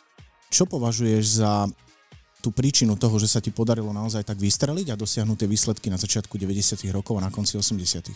čo 0.51 0.67
považuješ 0.67 1.45
za 1.45 1.71
tú 2.43 2.55
príčinu 2.55 2.95
toho, 2.95 3.19
že 3.19 3.27
sa 3.27 3.43
ti 3.43 3.51
podarilo 3.51 3.91
naozaj 3.91 4.23
tak 4.23 4.39
vystreliť 4.39 4.95
a 4.95 4.99
dosiahnuť 4.99 5.35
tie 5.35 5.51
výsledky 5.51 5.87
na 5.91 5.99
začiatku 5.99 6.39
90. 6.39 6.79
rokov 6.95 7.19
a 7.19 7.27
na 7.27 7.31
konci 7.35 7.59
80. 7.59 8.11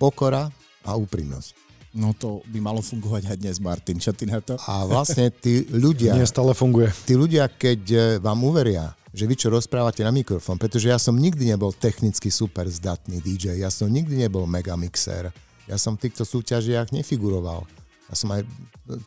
Pokora 0.00 0.48
a 0.84 0.90
úprimnosť. 0.96 1.52
No 1.94 2.10
to 2.10 2.42
by 2.50 2.58
malo 2.58 2.82
fungovať 2.82 3.30
aj 3.30 3.36
dnes, 3.38 3.56
Martin. 3.62 4.02
Čo 4.02 4.10
ty 4.10 4.26
na 4.26 4.42
to? 4.42 4.58
A 4.66 4.82
vlastne 4.82 5.30
tí 5.30 5.62
ľudia... 5.70 6.18
Nie 6.18 6.26
stále 6.26 6.50
funguje. 6.50 6.90
Tí 7.06 7.14
ľudia, 7.14 7.46
keď 7.46 7.80
e, 7.86 7.98
vám 8.18 8.42
uveria, 8.42 8.90
že 9.14 9.30
vy 9.30 9.38
čo 9.38 9.46
rozprávate 9.46 10.02
na 10.02 10.10
mikrofón, 10.10 10.58
pretože 10.58 10.90
ja 10.90 10.98
som 10.98 11.14
nikdy 11.14 11.54
nebol 11.54 11.70
technicky 11.70 12.34
super 12.34 12.66
zdatný 12.66 13.22
DJ, 13.22 13.62
ja 13.62 13.70
som 13.70 13.86
nikdy 13.86 14.26
nebol 14.26 14.42
megamixer, 14.42 15.30
ja 15.70 15.76
som 15.78 15.94
v 15.94 16.10
týchto 16.10 16.26
súťažiach 16.26 16.90
nefiguroval. 16.90 17.62
Ja 18.10 18.14
som 18.18 18.34
aj 18.34 18.42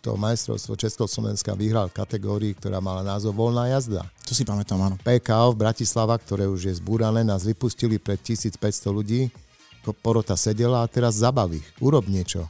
to 0.01 0.15
majstrovstvo 0.17 0.73
Československa 0.79 1.53
vyhral 1.53 1.91
v 1.91 1.97
kategórii, 2.01 2.55
ktorá 2.55 2.81
mala 2.81 3.05
názov 3.05 3.35
Voľná 3.35 3.69
jazda. 3.69 4.07
To 4.25 4.33
si 4.33 4.41
pamätám, 4.41 4.79
áno. 4.81 4.95
PKO 5.03 5.53
v 5.53 5.61
Bratislava, 5.69 6.17
ktoré 6.17 6.49
už 6.49 6.71
je 6.71 6.73
zbúrané, 6.79 7.21
nás 7.21 7.45
vypustili 7.45 8.01
pred 8.01 8.17
1500 8.17 8.57
ľudí, 8.89 9.29
porota 10.01 10.35
sedela 10.35 10.83
a 10.83 10.89
teraz 10.89 11.19
zabav 11.19 11.47
ich. 11.53 11.67
Urob 11.79 12.09
niečo. 12.09 12.49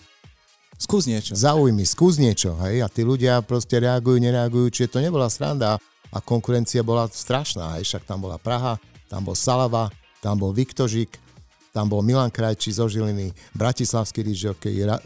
Skús 0.78 1.10
niečo. 1.10 1.34
Zaujmi, 1.34 1.82
skús 1.90 2.22
niečo, 2.22 2.54
hej, 2.62 2.86
a 2.86 2.88
tí 2.88 3.02
ľudia 3.02 3.42
proste 3.42 3.82
reagujú, 3.82 4.22
nereagujú, 4.22 4.70
čiže 4.70 4.94
to 4.94 5.00
nebola 5.02 5.26
sranda 5.26 5.82
a 6.14 6.18
konkurencia 6.22 6.86
bola 6.86 7.10
strašná, 7.10 7.78
hej, 7.78 7.90
však 7.90 8.06
tam 8.06 8.22
bola 8.22 8.38
Praha, 8.38 8.78
tam 9.10 9.26
bol 9.26 9.34
Salava, 9.34 9.90
tam 10.22 10.38
bol 10.38 10.54
Viktožik, 10.54 11.18
tam 11.74 11.90
bol 11.90 12.06
Milan 12.06 12.30
Krajčí 12.30 12.70
zo 12.78 12.86
Žiliny, 12.86 13.34
Bratislavský 13.58 14.22
rižokej, 14.22 14.74
uh, 14.86 14.98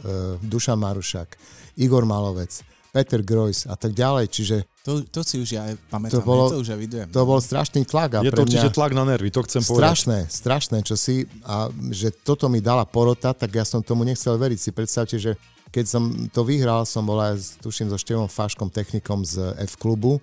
Dušan 0.44 0.76
Marušak, 0.76 1.40
Igor 1.80 2.04
Malovec, 2.04 2.52
Peter 2.92 3.24
Grojs 3.24 3.64
a 3.64 3.80
tak 3.80 3.96
ďalej, 3.96 4.28
čiže 4.28 4.58
to, 4.84 5.06
to 5.08 5.24
si 5.24 5.40
už 5.40 5.50
ja 5.56 5.64
pamätám, 5.88 6.20
to, 6.20 6.28
bolo, 6.28 6.52
to 6.52 6.60
už 6.60 6.74
ja 6.74 6.78
vidujem. 6.80 7.08
To 7.14 7.24
bol 7.24 7.40
strašný 7.40 7.88
tlak. 7.88 8.18
A 8.18 8.26
Je 8.26 8.34
to 8.34 8.44
určite 8.44 8.74
tlak 8.76 8.92
na 8.92 9.08
nervy, 9.08 9.32
to 9.32 9.46
chcem 9.48 9.64
strašné, 9.64 10.28
povedať. 10.28 10.36
Strašné, 10.36 10.78
čo 10.84 10.96
si, 11.00 11.24
a 11.48 11.72
že 11.94 12.12
toto 12.12 12.52
mi 12.52 12.60
dala 12.60 12.84
porota, 12.84 13.32
tak 13.32 13.56
ja 13.56 13.64
som 13.64 13.80
tomu 13.80 14.04
nechcel 14.04 14.36
veriť. 14.36 14.60
Si 14.60 14.72
predstavte, 14.76 15.16
že 15.16 15.40
keď 15.72 15.86
som 15.88 16.04
to 16.30 16.44
vyhral, 16.44 16.84
som 16.84 17.08
bol 17.08 17.18
aj, 17.18 17.64
tuším, 17.64 17.88
so 17.88 17.96
Števom 17.96 18.28
Faškom, 18.28 18.68
technikom 18.68 19.24
z 19.24 19.56
F-klubu 19.72 20.20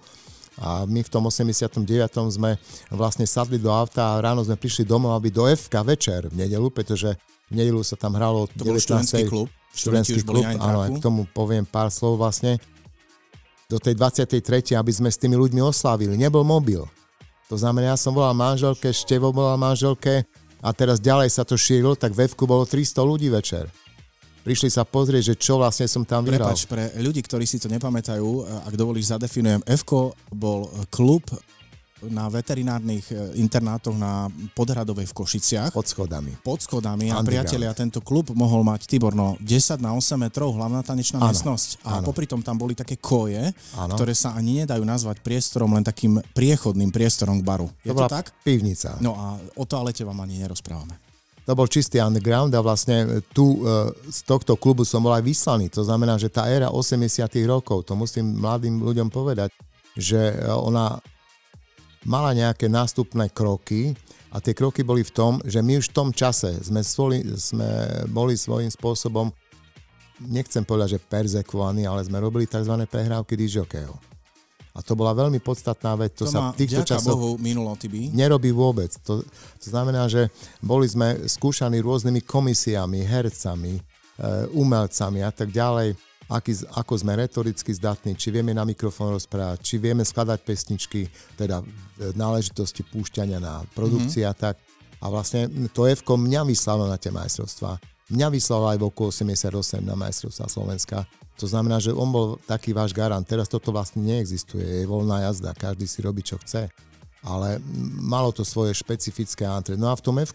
a 0.61 0.85
my 0.85 1.01
v 1.01 1.11
tom 1.11 1.25
89. 1.25 1.87
sme 2.35 2.61
vlastne 2.93 3.25
sadli 3.25 3.57
do 3.57 3.73
auta 3.73 4.15
a 4.15 4.21
ráno 4.21 4.45
sme 4.45 4.61
prišli 4.61 4.85
domov, 4.85 5.17
aby 5.17 5.33
do 5.33 5.49
FK 5.49 5.75
večer 5.87 6.21
v 6.29 6.45
nedelu, 6.45 6.69
pretože 6.69 7.17
v 7.49 7.55
nedelu 7.57 7.81
sa 7.81 7.97
tam 7.97 8.13
hralo 8.19 8.51
to 8.53 8.67
19. 8.67 8.69
bol 8.69 8.77
študentský 8.77 9.25
klub. 9.25 9.49
Študentský 9.73 10.21
klub, 10.27 10.45
áno, 10.45 10.85
aj 10.85 10.91
k 10.99 11.01
tomu 11.01 11.25
poviem 11.31 11.65
pár 11.65 11.89
slov 11.89 12.21
vlastne. 12.21 12.61
Do 13.71 13.81
tej 13.81 13.95
23. 13.97 14.75
aby 14.75 14.93
sme 14.93 15.09
s 15.09 15.21
tými 15.21 15.39
ľuďmi 15.39 15.63
oslávili. 15.63 16.19
Nebol 16.19 16.43
mobil. 16.45 16.83
To 17.49 17.57
znamená, 17.57 17.95
ja 17.95 17.97
som 17.97 18.13
volal 18.13 18.37
manželke, 18.37 18.93
Števo 18.93 19.33
volal 19.33 19.57
manželke 19.57 20.27
a 20.61 20.69
teraz 20.75 21.01
ďalej 21.01 21.33
sa 21.33 21.47
to 21.47 21.57
šírilo, 21.57 21.97
tak 21.97 22.13
v 22.13 22.29
Fku 22.29 22.45
bolo 22.45 22.67
300 22.67 23.01
ľudí 23.01 23.33
večer 23.33 23.71
prišli 24.49 24.73
sa 24.73 24.89
pozrieť, 24.89 25.23
že 25.31 25.35
čo 25.37 25.61
vlastne 25.61 25.85
som 25.85 26.09
tam 26.09 26.25
vyhral. 26.25 26.49
Prepač, 26.49 26.65
pre 26.65 26.89
ľudí, 26.97 27.21
ktorí 27.21 27.45
si 27.45 27.61
to 27.61 27.69
nepamätajú, 27.69 28.49
ak 28.65 28.73
dovolíš, 28.73 29.13
zadefinujem. 29.13 29.61
f 29.69 29.85
bol 30.33 30.73
klub 30.89 31.29
na 32.07 32.31
veterinárnych 32.31 33.11
e, 33.11 33.43
internátoch 33.43 33.99
na 33.99 34.31
Podhradovej 34.55 35.11
v 35.11 35.15
Košiciach. 35.19 35.75
Pod 35.75 35.91
schodami. 35.91 36.31
Pod 36.47 36.63
schodami 36.63 37.11
a 37.11 37.19
priatelia, 37.27 37.75
tento 37.75 37.99
klub 37.99 38.31
mohol 38.39 38.63
mať 38.63 38.87
Tibor, 38.87 39.19
no 39.19 39.35
10 39.43 39.83
na 39.83 39.99
8 39.99 40.15
metrov, 40.15 40.55
hlavná 40.55 40.79
tanečná 40.87 41.19
ano, 41.19 41.35
miestnosť. 41.35 41.83
A 41.83 41.99
ano. 41.99 42.07
popri 42.07 42.31
tom 42.31 42.39
tam 42.39 42.55
boli 42.55 42.79
také 42.79 43.03
koje, 43.03 43.51
ano. 43.75 43.99
ktoré 43.99 44.15
sa 44.15 44.39
ani 44.39 44.63
nedajú 44.63 44.87
nazvať 44.87 45.19
priestorom, 45.27 45.75
len 45.75 45.83
takým 45.83 46.23
priechodným 46.39 46.95
priestorom 46.95 47.43
k 47.43 47.45
baru. 47.45 47.67
Je 47.83 47.91
to, 47.91 48.07
to 48.07 48.07
tak? 48.07 48.31
pivnica. 48.47 48.95
No 49.03 49.19
a 49.19 49.35
o 49.59 49.67
toalete 49.67 50.07
vám 50.07 50.23
ani 50.23 50.39
nerozprávame 50.39 51.08
to 51.49 51.57
bol 51.57 51.65
čistý 51.65 51.97
underground 52.05 52.53
a 52.53 52.61
vlastne 52.61 53.25
tu 53.33 53.65
e, 53.65 53.89
z 54.13 54.21
tohto 54.29 54.61
klubu 54.61 54.85
som 54.85 55.01
bol 55.01 55.17
aj 55.17 55.25
vyslaný. 55.25 55.73
To 55.73 55.81
znamená, 55.81 56.21
že 56.21 56.29
tá 56.29 56.45
éra 56.45 56.69
80 56.69 57.09
rokov, 57.49 57.89
to 57.89 57.97
musím 57.97 58.37
mladým 58.37 58.85
ľuďom 58.85 59.09
povedať, 59.09 59.49
že 59.97 60.37
e, 60.37 60.45
ona 60.45 61.01
mala 62.05 62.37
nejaké 62.37 62.69
nástupné 62.69 63.33
kroky 63.33 63.97
a 64.29 64.45
tie 64.45 64.53
kroky 64.53 64.85
boli 64.85 65.01
v 65.01 65.09
tom, 65.09 65.41
že 65.41 65.65
my 65.65 65.81
už 65.81 65.89
v 65.89 65.97
tom 65.97 66.09
čase 66.13 66.53
sme, 66.61 66.85
svoli, 66.85 67.25
sme 67.41 68.05
boli 68.13 68.37
svojím 68.37 68.69
spôsobom, 68.69 69.33
nechcem 70.21 70.69
povedať, 70.69 71.01
že 71.01 71.05
perzekvovaní, 71.09 71.89
ale 71.89 72.05
sme 72.05 72.21
robili 72.21 72.45
tzv. 72.45 72.77
prehrávky 72.85 73.41
dižokého. 73.41 74.08
A 74.79 74.81
to 74.87 74.95
bola 74.95 75.11
veľmi 75.11 75.43
podstatná 75.43 75.99
vec. 75.99 76.15
To, 76.23 76.23
to 76.23 76.31
sa 76.31 76.55
v 76.55 76.63
týchto 76.63 76.87
časoch 76.87 77.19
Bohu 77.19 77.35
minulo, 77.43 77.75
nerobí 78.15 78.55
vôbec. 78.55 78.95
To, 79.03 79.27
to 79.59 79.67
znamená, 79.67 80.07
že 80.07 80.31
boli 80.63 80.87
sme 80.87 81.27
skúšaní 81.27 81.83
rôznymi 81.83 82.23
komisiami, 82.23 83.03
hercami, 83.03 83.75
e, 83.75 83.83
umelcami 84.55 85.27
a 85.27 85.35
tak 85.35 85.51
ďalej, 85.51 85.99
aký, 86.31 86.63
ako 86.79 86.95
sme 86.95 87.19
retoricky 87.19 87.75
zdatní, 87.75 88.15
či 88.15 88.31
vieme 88.31 88.55
na 88.55 88.63
mikrofón 88.63 89.19
rozprávať, 89.19 89.67
či 89.67 89.83
vieme 89.83 90.07
skladať 90.07 90.39
pesničky, 90.47 91.11
teda 91.35 91.59
náležitosti 92.15 92.87
púšťania 92.87 93.43
na 93.43 93.67
produkcii 93.75 94.23
mm-hmm. 94.23 94.39
a 94.39 94.43
tak. 94.55 94.63
A 95.03 95.11
vlastne 95.11 95.51
to 95.75 95.91
F 95.91 96.07
mňa 96.07 96.47
vyslalo 96.47 96.87
na 96.87 96.95
tie 96.95 97.11
majstrovstvá. 97.11 97.98
Mňa 98.09 98.29
vyslalo 98.33 98.73
aj 98.73 98.77
v 98.81 98.85
roku 98.89 99.13
88 99.13 99.85
na 99.85 99.93
majstrovstvá 99.93 100.49
Slovenska 100.49 101.05
to 101.39 101.47
znamená, 101.47 101.79
že 101.79 101.95
on 101.95 102.11
bol 102.11 102.35
taký 102.51 102.75
váš 102.75 102.91
garant. 102.91 103.23
Teraz 103.23 103.47
toto 103.47 103.71
vlastne 103.71 104.03
neexistuje, 104.03 104.83
je 104.83 104.91
voľná 104.91 105.31
jazda, 105.31 105.55
každý 105.55 105.87
si 105.87 106.03
robí, 106.03 106.27
čo 106.27 106.35
chce. 106.43 106.67
Ale 107.23 107.63
malo 107.95 108.35
to 108.35 108.43
svoje 108.43 108.75
špecifické 108.75 109.47
antre. 109.47 109.79
No 109.79 109.95
a 109.95 109.95
v 109.95 110.03
tom 110.03 110.19
f 110.19 110.35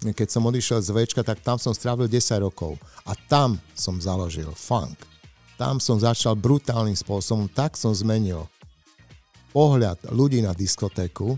keď 0.00 0.28
som 0.32 0.48
odišiel 0.48 0.80
z 0.80 0.96
Včka, 0.96 1.20
tak 1.20 1.44
tam 1.44 1.60
som 1.60 1.76
strávil 1.76 2.08
10 2.08 2.40
rokov. 2.40 2.80
A 3.04 3.12
tam 3.28 3.60
som 3.76 4.00
založil 4.00 4.48
funk. 4.56 4.96
Tam 5.60 5.76
som 5.76 6.00
začal 6.00 6.40
brutálnym 6.40 6.96
spôsobom, 6.96 7.44
tak 7.52 7.76
som 7.76 7.92
zmenil 7.92 8.48
pohľad 9.52 10.00
ľudí 10.08 10.40
na 10.40 10.56
diskotéku 10.56 11.36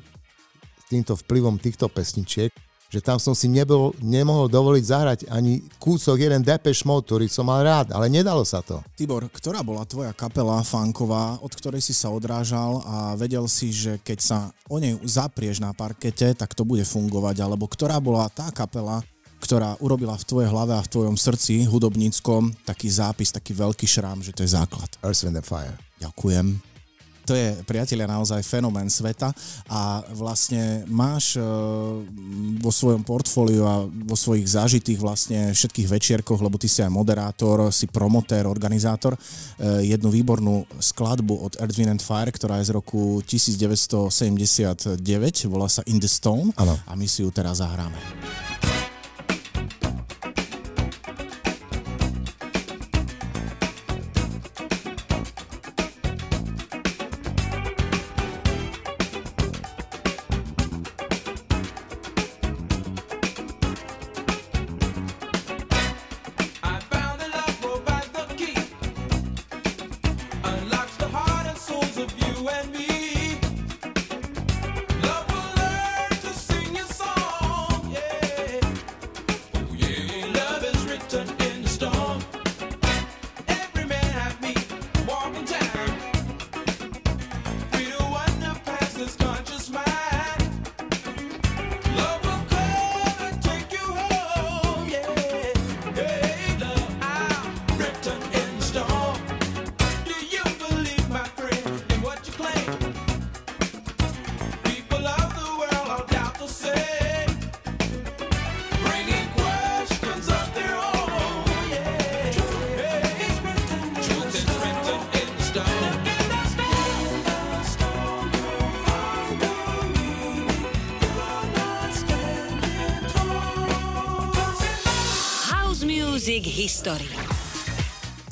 s 0.78 0.84
týmto 0.86 1.18
vplyvom 1.18 1.58
týchto 1.58 1.90
pesničiek 1.90 2.54
že 2.92 3.00
tam 3.00 3.16
som 3.16 3.32
si 3.32 3.48
nebol, 3.48 3.96
nemohol 4.04 4.52
dovoliť 4.52 4.84
zahrať 4.84 5.18
ani 5.32 5.64
kúsok 5.80 6.20
jeden 6.20 6.44
Depeche 6.44 6.84
Mode, 6.84 7.08
ktorý 7.08 7.26
som 7.32 7.48
mal 7.48 7.64
rád, 7.64 7.96
ale 7.96 8.12
nedalo 8.12 8.44
sa 8.44 8.60
to. 8.60 8.84
Tibor, 8.92 9.32
ktorá 9.32 9.64
bola 9.64 9.88
tvoja 9.88 10.12
kapela 10.12 10.60
fanková, 10.60 11.40
od 11.40 11.48
ktorej 11.56 11.80
si 11.80 11.96
sa 11.96 12.12
odrážal 12.12 12.84
a 12.84 13.16
vedel 13.16 13.48
si, 13.48 13.72
že 13.72 13.96
keď 14.04 14.18
sa 14.20 14.38
o 14.68 14.76
nej 14.76 14.92
zaprieš 15.08 15.64
na 15.64 15.72
parkete, 15.72 16.36
tak 16.36 16.52
to 16.52 16.68
bude 16.68 16.84
fungovať, 16.84 17.40
alebo 17.40 17.64
ktorá 17.64 17.96
bola 17.96 18.28
tá 18.28 18.52
kapela, 18.52 19.00
ktorá 19.40 19.80
urobila 19.80 20.14
v 20.20 20.28
tvojej 20.28 20.52
hlave 20.52 20.76
a 20.76 20.84
v 20.84 20.92
tvojom 20.92 21.16
srdci 21.16 21.64
hudobníckom 21.64 22.52
taký 22.68 22.92
zápis, 22.92 23.32
taký 23.32 23.56
veľký 23.56 23.88
šrám, 23.88 24.20
že 24.20 24.36
to 24.36 24.44
je 24.44 24.52
základ. 24.52 24.92
Earth, 25.00 25.24
Wind 25.24 25.40
Fire. 25.48 25.80
Ďakujem 25.96 26.71
to 27.22 27.32
je, 27.34 27.54
priatelia, 27.64 28.10
naozaj 28.10 28.42
fenomén 28.42 28.90
sveta 28.90 29.30
a 29.70 30.02
vlastne 30.14 30.82
máš 30.90 31.38
uh, 31.38 31.44
vo 32.58 32.70
svojom 32.74 33.06
portfóliu 33.06 33.62
a 33.62 33.86
vo 33.86 34.16
svojich 34.18 34.46
zažitých 34.46 34.98
vlastne 34.98 35.54
všetkých 35.54 35.88
večierkoch, 35.88 36.42
lebo 36.42 36.58
ty 36.58 36.66
si 36.66 36.82
aj 36.82 36.90
moderátor, 36.90 37.70
si 37.70 37.86
promotér, 37.86 38.50
organizátor, 38.50 39.14
uh, 39.14 39.80
jednu 39.80 40.10
výbornú 40.10 40.66
skladbu 40.82 41.34
od 41.46 41.52
Earth, 41.62 41.78
Wind 41.78 41.98
and 41.98 42.02
Fire, 42.02 42.34
ktorá 42.34 42.58
je 42.58 42.70
z 42.70 42.76
roku 42.76 43.22
1979, 43.24 44.98
volá 45.46 45.70
sa 45.70 45.86
In 45.86 46.02
the 46.02 46.10
Stone 46.10 46.50
ano. 46.58 46.74
a 46.86 46.92
my 46.98 47.06
si 47.06 47.22
ju 47.22 47.30
teraz 47.30 47.62
zahráme. 47.62 48.41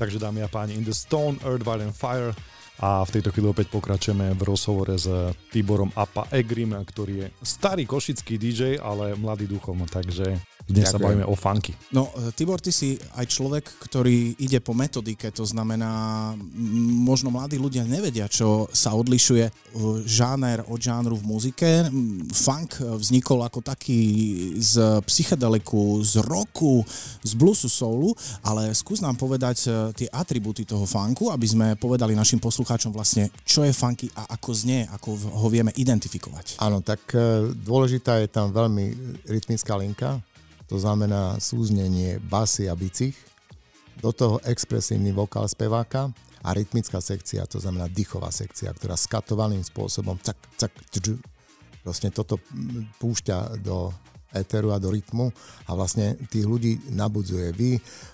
Takže 0.00 0.16
dámy 0.16 0.40
a 0.40 0.48
páni, 0.48 0.80
In 0.80 0.84
the 0.88 0.96
Stone, 0.96 1.44
Earth, 1.44 1.60
Wild 1.60 1.84
and 1.84 1.92
Fire. 1.92 2.32
A 2.80 3.04
v 3.04 3.12
tejto 3.12 3.28
chvíli 3.36 3.52
opäť 3.52 3.68
pokračujeme 3.68 4.32
v 4.32 4.42
rozhovore 4.48 4.96
s 4.96 5.04
Tiborom 5.52 5.92
Apa 5.92 6.24
Egrim, 6.32 6.72
ktorý 6.72 7.14
je 7.20 7.26
starý 7.44 7.84
košický 7.84 8.40
DJ, 8.40 8.80
ale 8.80 9.12
mladý 9.20 9.44
duchom, 9.44 9.84
takže 9.84 10.40
dnes 10.70 10.86
Ďakujem. 10.86 10.94
sa 10.94 11.02
bavíme 11.02 11.26
o 11.26 11.34
funky. 11.34 11.72
No, 11.90 12.14
e, 12.14 12.30
Tibor, 12.30 12.62
ty 12.62 12.70
si 12.70 12.94
aj 13.18 13.26
človek, 13.26 13.66
ktorý 13.82 14.38
ide 14.38 14.62
po 14.62 14.70
metodike, 14.72 15.34
to 15.34 15.42
znamená, 15.42 16.32
možno 17.02 17.34
mladí 17.34 17.58
ľudia 17.58 17.82
nevedia, 17.82 18.30
čo 18.30 18.70
sa 18.70 18.94
odlišuje 18.94 19.44
e, 19.44 19.52
žáner 20.06 20.62
od 20.70 20.78
žánru 20.78 21.18
v 21.18 21.26
muzike. 21.26 21.70
Funk 22.30 22.78
vznikol 22.78 23.42
ako 23.42 23.60
taký 23.66 24.00
z 24.62 25.02
psychedeliku, 25.04 25.98
z 26.06 26.22
roku, 26.22 26.86
z 27.26 27.32
bluesu, 27.34 27.66
soulu, 27.66 28.14
ale 28.46 28.70
skús 28.72 29.02
nám 29.02 29.18
povedať 29.18 29.66
e, 29.66 29.68
tie 29.92 30.08
atributy 30.08 30.62
toho 30.62 30.86
funku, 30.86 31.34
aby 31.34 31.46
sme 31.46 31.66
povedali 31.74 32.14
našim 32.14 32.38
poslucháčom 32.38 32.94
vlastne, 32.94 33.28
čo 33.42 33.66
je 33.66 33.74
funky 33.74 34.06
a 34.14 34.38
ako 34.38 34.50
znie, 34.54 34.86
ako 34.94 35.18
ho 35.18 35.48
vieme 35.50 35.74
identifikovať. 35.74 36.62
Áno, 36.62 36.80
tak 36.80 37.02
dôležitá 37.66 38.22
je 38.22 38.28
tam 38.30 38.54
veľmi 38.54 38.84
rytmická 39.26 39.74
linka, 39.74 40.20
to 40.70 40.78
znamená 40.78 41.42
súznenie 41.42 42.22
basy 42.22 42.70
a 42.70 42.78
bicích, 42.78 43.18
do 43.98 44.14
toho 44.14 44.38
expresívny 44.46 45.10
vokál 45.10 45.50
speváka 45.50 46.14
a 46.40 46.48
rytmická 46.54 47.02
sekcia, 47.02 47.44
to 47.50 47.58
znamená 47.58 47.90
dýchová 47.90 48.30
sekcia, 48.30 48.72
ktorá 48.72 48.94
skatovaným 48.94 49.60
spôsobom 49.66 50.16
cak, 50.22 50.38
cak, 50.56 50.72
tč, 50.88 51.18
vlastne 51.84 52.08
toto 52.14 52.38
púšťa 53.02 53.60
do 53.60 53.92
éteru 54.30 54.70
a 54.70 54.78
do 54.78 54.94
rytmu 54.94 55.28
a 55.66 55.70
vlastne 55.74 56.14
tých 56.30 56.46
ľudí 56.46 56.80
nabudzuje. 56.94 57.50
Vy, 57.50 57.70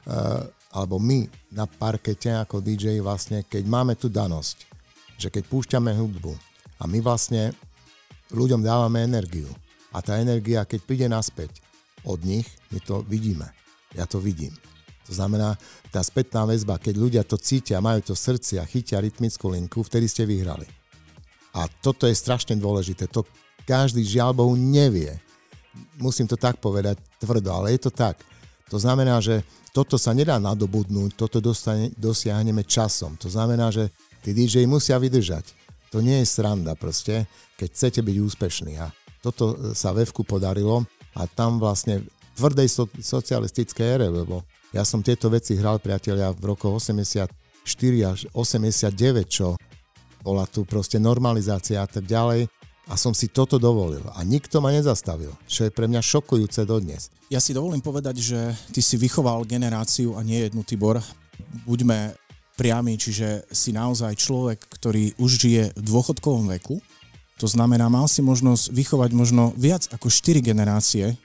uh, 0.09 0.49
alebo 0.73 0.97
my 0.97 1.29
na 1.53 1.69
parkete 1.69 2.33
ako 2.35 2.65
DJ 2.65 2.99
vlastne, 3.05 3.45
keď 3.45 3.63
máme 3.69 3.95
tu 3.95 4.09
danosť, 4.09 4.65
že 5.21 5.29
keď 5.29 5.45
púšťame 5.47 5.93
hudbu 5.93 6.33
a 6.81 6.89
my 6.89 6.99
vlastne 7.05 7.53
ľuďom 8.33 8.65
dávame 8.65 9.05
energiu 9.07 9.49
a 9.93 10.03
tá 10.03 10.19
energia, 10.19 10.67
keď 10.67 10.81
príde 10.83 11.07
naspäť, 11.07 11.66
od 12.07 12.23
nich, 12.23 12.47
my 12.71 12.79
to 12.81 13.03
vidíme. 13.05 13.51
Ja 13.93 14.07
to 14.07 14.23
vidím. 14.23 14.55
To 15.07 15.15
znamená, 15.15 15.55
tá 15.95 16.03
spätná 16.03 16.43
väzba, 16.43 16.83
keď 16.83 16.95
ľudia 16.99 17.23
to 17.23 17.39
cítia, 17.39 17.79
majú 17.79 18.03
to 18.03 18.15
srdci 18.19 18.59
a 18.59 18.67
chytia 18.67 18.99
rytmickú 18.99 19.51
linku, 19.51 19.87
vtedy 19.87 20.11
ste 20.11 20.27
vyhrali. 20.27 20.67
A 21.55 21.71
toto 21.83 22.11
je 22.11 22.15
strašne 22.15 22.59
dôležité. 22.59 23.07
To 23.15 23.23
každý 23.65 24.03
žiaľ 24.03 24.35
Bohu 24.35 24.55
nevie. 24.59 25.15
Musím 25.97 26.27
to 26.27 26.35
tak 26.35 26.59
povedať 26.59 26.99
tvrdo, 27.23 27.51
ale 27.55 27.79
je 27.79 27.87
to 27.87 27.93
tak. 27.95 28.19
To 28.69 28.83
znamená, 28.83 29.23
že 29.23 29.47
toto 29.71 29.95
sa 29.95 30.11
nedá 30.11 30.43
nadobudnúť, 30.43 31.15
toto 31.15 31.39
dostane, 31.39 31.95
dosiahneme 31.95 32.67
časom. 32.67 33.15
To 33.23 33.31
znamená, 33.31 33.71
že 33.71 33.95
tí 34.27 34.35
DJ 34.35 34.67
musia 34.67 34.99
vydržať. 34.99 35.55
To 35.95 36.03
nie 36.03 36.19
je 36.19 36.27
sranda 36.27 36.75
proste, 36.75 37.31
keď 37.55 37.69
chcete 37.71 38.01
byť 38.03 38.17
úspešní. 38.19 38.75
A 38.83 38.91
toto 39.23 39.55
sa 39.73 39.95
Vevku 39.95 40.27
podarilo 40.27 40.83
a 41.17 41.25
tam 41.25 41.57
vlastne 41.57 42.05
tvrdej 42.37 42.69
so, 42.69 42.85
socialistickej 42.93 43.87
ére, 43.97 44.09
lebo 44.13 44.45
ja 44.77 44.85
som 44.85 45.01
tieto 45.01 45.33
veci 45.33 45.57
hral, 45.57 45.81
priatelia, 45.81 46.37
v 46.37 46.53
rokoch 46.53 46.77
84 46.79 47.33
až 48.05 48.29
89, 48.37 48.93
čo 49.25 49.57
bola 50.21 50.45
tu 50.45 50.69
proste 50.69 51.01
normalizácia 51.01 51.81
a 51.81 51.89
tak 51.89 52.05
ďalej 52.05 52.51
a 52.87 52.95
som 52.95 53.11
si 53.11 53.27
toto 53.27 53.59
dovolil 53.59 54.03
a 54.15 54.23
nikto 54.23 54.63
ma 54.63 54.71
nezastavil, 54.71 55.35
čo 55.51 55.67
je 55.67 55.75
pre 55.75 55.91
mňa 55.91 56.03
šokujúce 56.03 56.63
dodnes. 56.63 57.11
Ja 57.27 57.43
si 57.43 57.51
dovolím 57.51 57.83
povedať, 57.83 58.23
že 58.23 58.39
ty 58.71 58.79
si 58.79 58.95
vychoval 58.95 59.43
generáciu 59.49 60.15
a 60.15 60.23
nie 60.23 60.47
jednu 60.47 60.63
Tibor. 60.63 61.03
Buďme 61.67 62.15
priamy, 62.55 62.95
čiže 62.95 63.45
si 63.51 63.75
naozaj 63.75 64.15
človek, 64.17 64.59
ktorý 64.79 65.19
už 65.19 65.31
žije 65.35 65.63
v 65.75 65.83
dôchodkovom 65.83 66.47
veku. 66.59 66.79
To 67.37 67.45
znamená, 67.45 67.93
mal 67.93 68.09
si 68.09 68.25
možnosť 68.25 68.73
vychovať 68.73 69.11
možno 69.13 69.53
viac 69.61 69.85
ako 69.93 70.09
4 70.09 70.41
generácie 70.41 71.21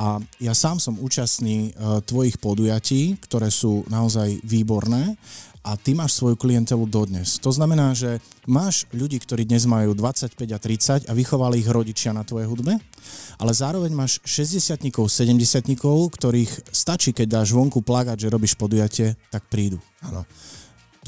a 0.00 0.16
ja 0.40 0.56
sám 0.56 0.80
som 0.80 0.96
účastný 0.96 1.76
uh, 1.76 2.00
tvojich 2.00 2.40
podujatí, 2.40 3.20
ktoré 3.20 3.52
sú 3.52 3.84
naozaj 3.92 4.40
výborné 4.40 5.20
a 5.60 5.76
ty 5.76 5.92
máš 5.92 6.16
svoju 6.16 6.40
klientelu 6.40 6.88
dodnes. 6.88 7.36
To 7.44 7.52
znamená, 7.52 7.92
že 7.92 8.24
máš 8.48 8.88
ľudí, 8.96 9.20
ktorí 9.20 9.44
dnes 9.44 9.68
majú 9.68 9.92
25 9.92 10.32
a 10.32 10.58
30 11.04 11.04
a 11.04 11.12
vychovali 11.12 11.60
ich 11.60 11.68
rodičia 11.68 12.16
na 12.16 12.24
tvojej 12.24 12.48
hudbe, 12.48 12.80
ale 13.36 13.52
zároveň 13.52 13.92
máš 13.92 14.24
60 14.24 14.80
70 14.80 15.76
ktorých 16.16 16.72
stačí, 16.72 17.12
keď 17.12 17.44
dáš 17.44 17.52
vonku 17.52 17.84
plagať, 17.84 18.24
že 18.24 18.32
robíš 18.32 18.56
podujatie, 18.56 19.12
tak 19.28 19.44
prídu. 19.52 19.76
Áno. 20.00 20.24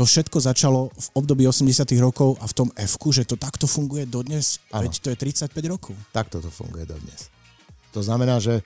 To 0.01 0.09
všetko 0.09 0.41
začalo 0.41 0.89
v 0.89 1.09
období 1.13 1.45
80 1.45 1.85
rokov 2.01 2.41
a 2.41 2.49
v 2.49 2.55
tom 2.57 2.69
f 2.73 2.97
že 3.13 3.29
to 3.29 3.37
takto 3.37 3.69
funguje 3.69 4.09
dodnes, 4.09 4.57
ano. 4.73 4.89
veď 4.89 4.93
to 5.05 5.09
je 5.13 5.17
35 5.21 5.53
rokov. 5.69 5.93
Takto 6.17 6.41
to 6.41 6.49
funguje 6.49 6.89
dodnes. 6.89 7.29
To 7.93 8.01
znamená, 8.01 8.41
že 8.41 8.65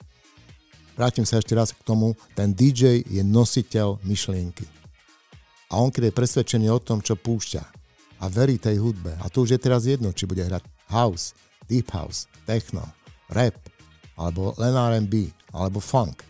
vrátim 0.95 1.27
sa 1.27 1.43
ešte 1.43 1.51
raz 1.51 1.75
k 1.75 1.83
tomu, 1.83 2.15
ten 2.31 2.55
DJ 2.55 3.03
je 3.03 3.19
nositeľ 3.27 3.99
myšlienky. 4.07 4.63
A 5.67 5.83
on, 5.83 5.91
keď 5.91 6.09
je 6.09 6.15
presvedčený 6.15 6.67
o 6.71 6.79
tom, 6.79 7.03
čo 7.03 7.19
púšťa 7.19 7.63
a 8.23 8.25
verí 8.31 8.55
tej 8.55 8.79
hudbe, 8.79 9.11
a 9.19 9.27
to 9.27 9.43
už 9.43 9.59
je 9.59 9.59
teraz 9.59 9.83
jedno, 9.83 10.15
či 10.15 10.23
bude 10.23 10.39
hrať 10.47 10.63
house, 10.87 11.35
deep 11.67 11.91
house, 11.91 12.31
techno, 12.47 12.87
rap, 13.27 13.59
alebo 14.15 14.55
len 14.55 14.71
R&B, 14.71 15.27
alebo 15.51 15.83
funk, 15.83 16.23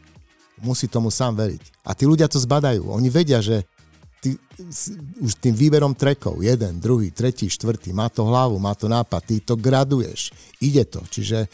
musí 0.57 0.89
tomu 0.89 1.13
sám 1.13 1.37
veriť. 1.37 1.85
A 1.85 1.93
tí 1.93 2.09
ľudia 2.09 2.25
to 2.25 2.41
zbadajú. 2.41 2.89
Oni 2.89 3.13
vedia, 3.13 3.37
že 3.45 3.61
ty, 4.27 4.63
už 5.23 5.39
tým 5.39 5.55
výberom 5.55 5.95
trekov, 5.95 6.43
jeden, 6.43 6.81
druhý, 6.81 7.13
tretí, 7.13 7.47
štvrtý, 7.47 7.95
má 7.95 8.11
to 8.11 8.27
hlavu, 8.27 8.59
má 8.59 8.75
to 8.75 8.91
nápad, 8.91 9.21
ty 9.23 9.35
to 9.39 9.55
graduješ, 9.55 10.35
ide 10.59 10.83
to. 10.83 10.99
Čiže 11.07 11.47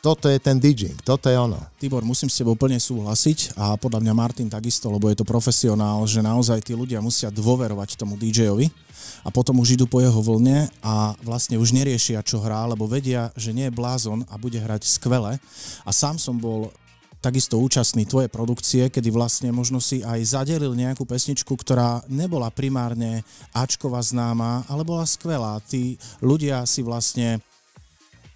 toto 0.00 0.32
je 0.32 0.40
ten 0.40 0.56
DJing, 0.56 0.96
toto 1.04 1.28
je 1.28 1.36
ono. 1.36 1.60
Tibor, 1.76 2.00
musím 2.00 2.32
s 2.32 2.40
tebou 2.40 2.56
úplne 2.56 2.80
súhlasiť 2.80 3.52
a 3.56 3.76
podľa 3.76 4.00
mňa 4.00 4.12
Martin 4.16 4.48
takisto, 4.48 4.88
lebo 4.88 5.12
je 5.12 5.20
to 5.20 5.28
profesionál, 5.28 6.00
že 6.08 6.24
naozaj 6.24 6.64
tí 6.64 6.72
ľudia 6.72 7.04
musia 7.04 7.28
dôverovať 7.28 8.00
tomu 8.00 8.16
DJ-ovi 8.16 8.72
a 9.20 9.28
potom 9.28 9.60
už 9.60 9.76
idú 9.76 9.84
po 9.84 10.00
jeho 10.00 10.16
vlne 10.24 10.72
a 10.80 11.12
vlastne 11.20 11.60
už 11.60 11.76
neriešia, 11.76 12.24
čo 12.24 12.40
hrá, 12.40 12.64
lebo 12.64 12.88
vedia, 12.88 13.28
že 13.36 13.52
nie 13.52 13.68
je 13.68 13.76
blázon 13.76 14.24
a 14.32 14.40
bude 14.40 14.56
hrať 14.56 14.88
skvele. 14.88 15.36
A 15.84 15.90
sám 15.92 16.16
som 16.16 16.40
bol 16.40 16.72
takisto 17.20 17.60
účastný 17.60 18.08
tvojej 18.08 18.32
produkcie, 18.32 18.88
kedy 18.88 19.12
vlastne 19.12 19.52
možno 19.52 19.78
si 19.78 20.00
aj 20.00 20.40
zadelil 20.40 20.72
nejakú 20.72 21.04
pesničku, 21.04 21.52
ktorá 21.52 22.00
nebola 22.08 22.48
primárne 22.48 23.20
Ačková 23.52 24.00
známa, 24.00 24.64
ale 24.66 24.82
bola 24.82 25.04
skvelá. 25.04 25.60
Tí 25.68 26.00
ľudia 26.24 26.64
si 26.64 26.80
vlastne 26.80 27.44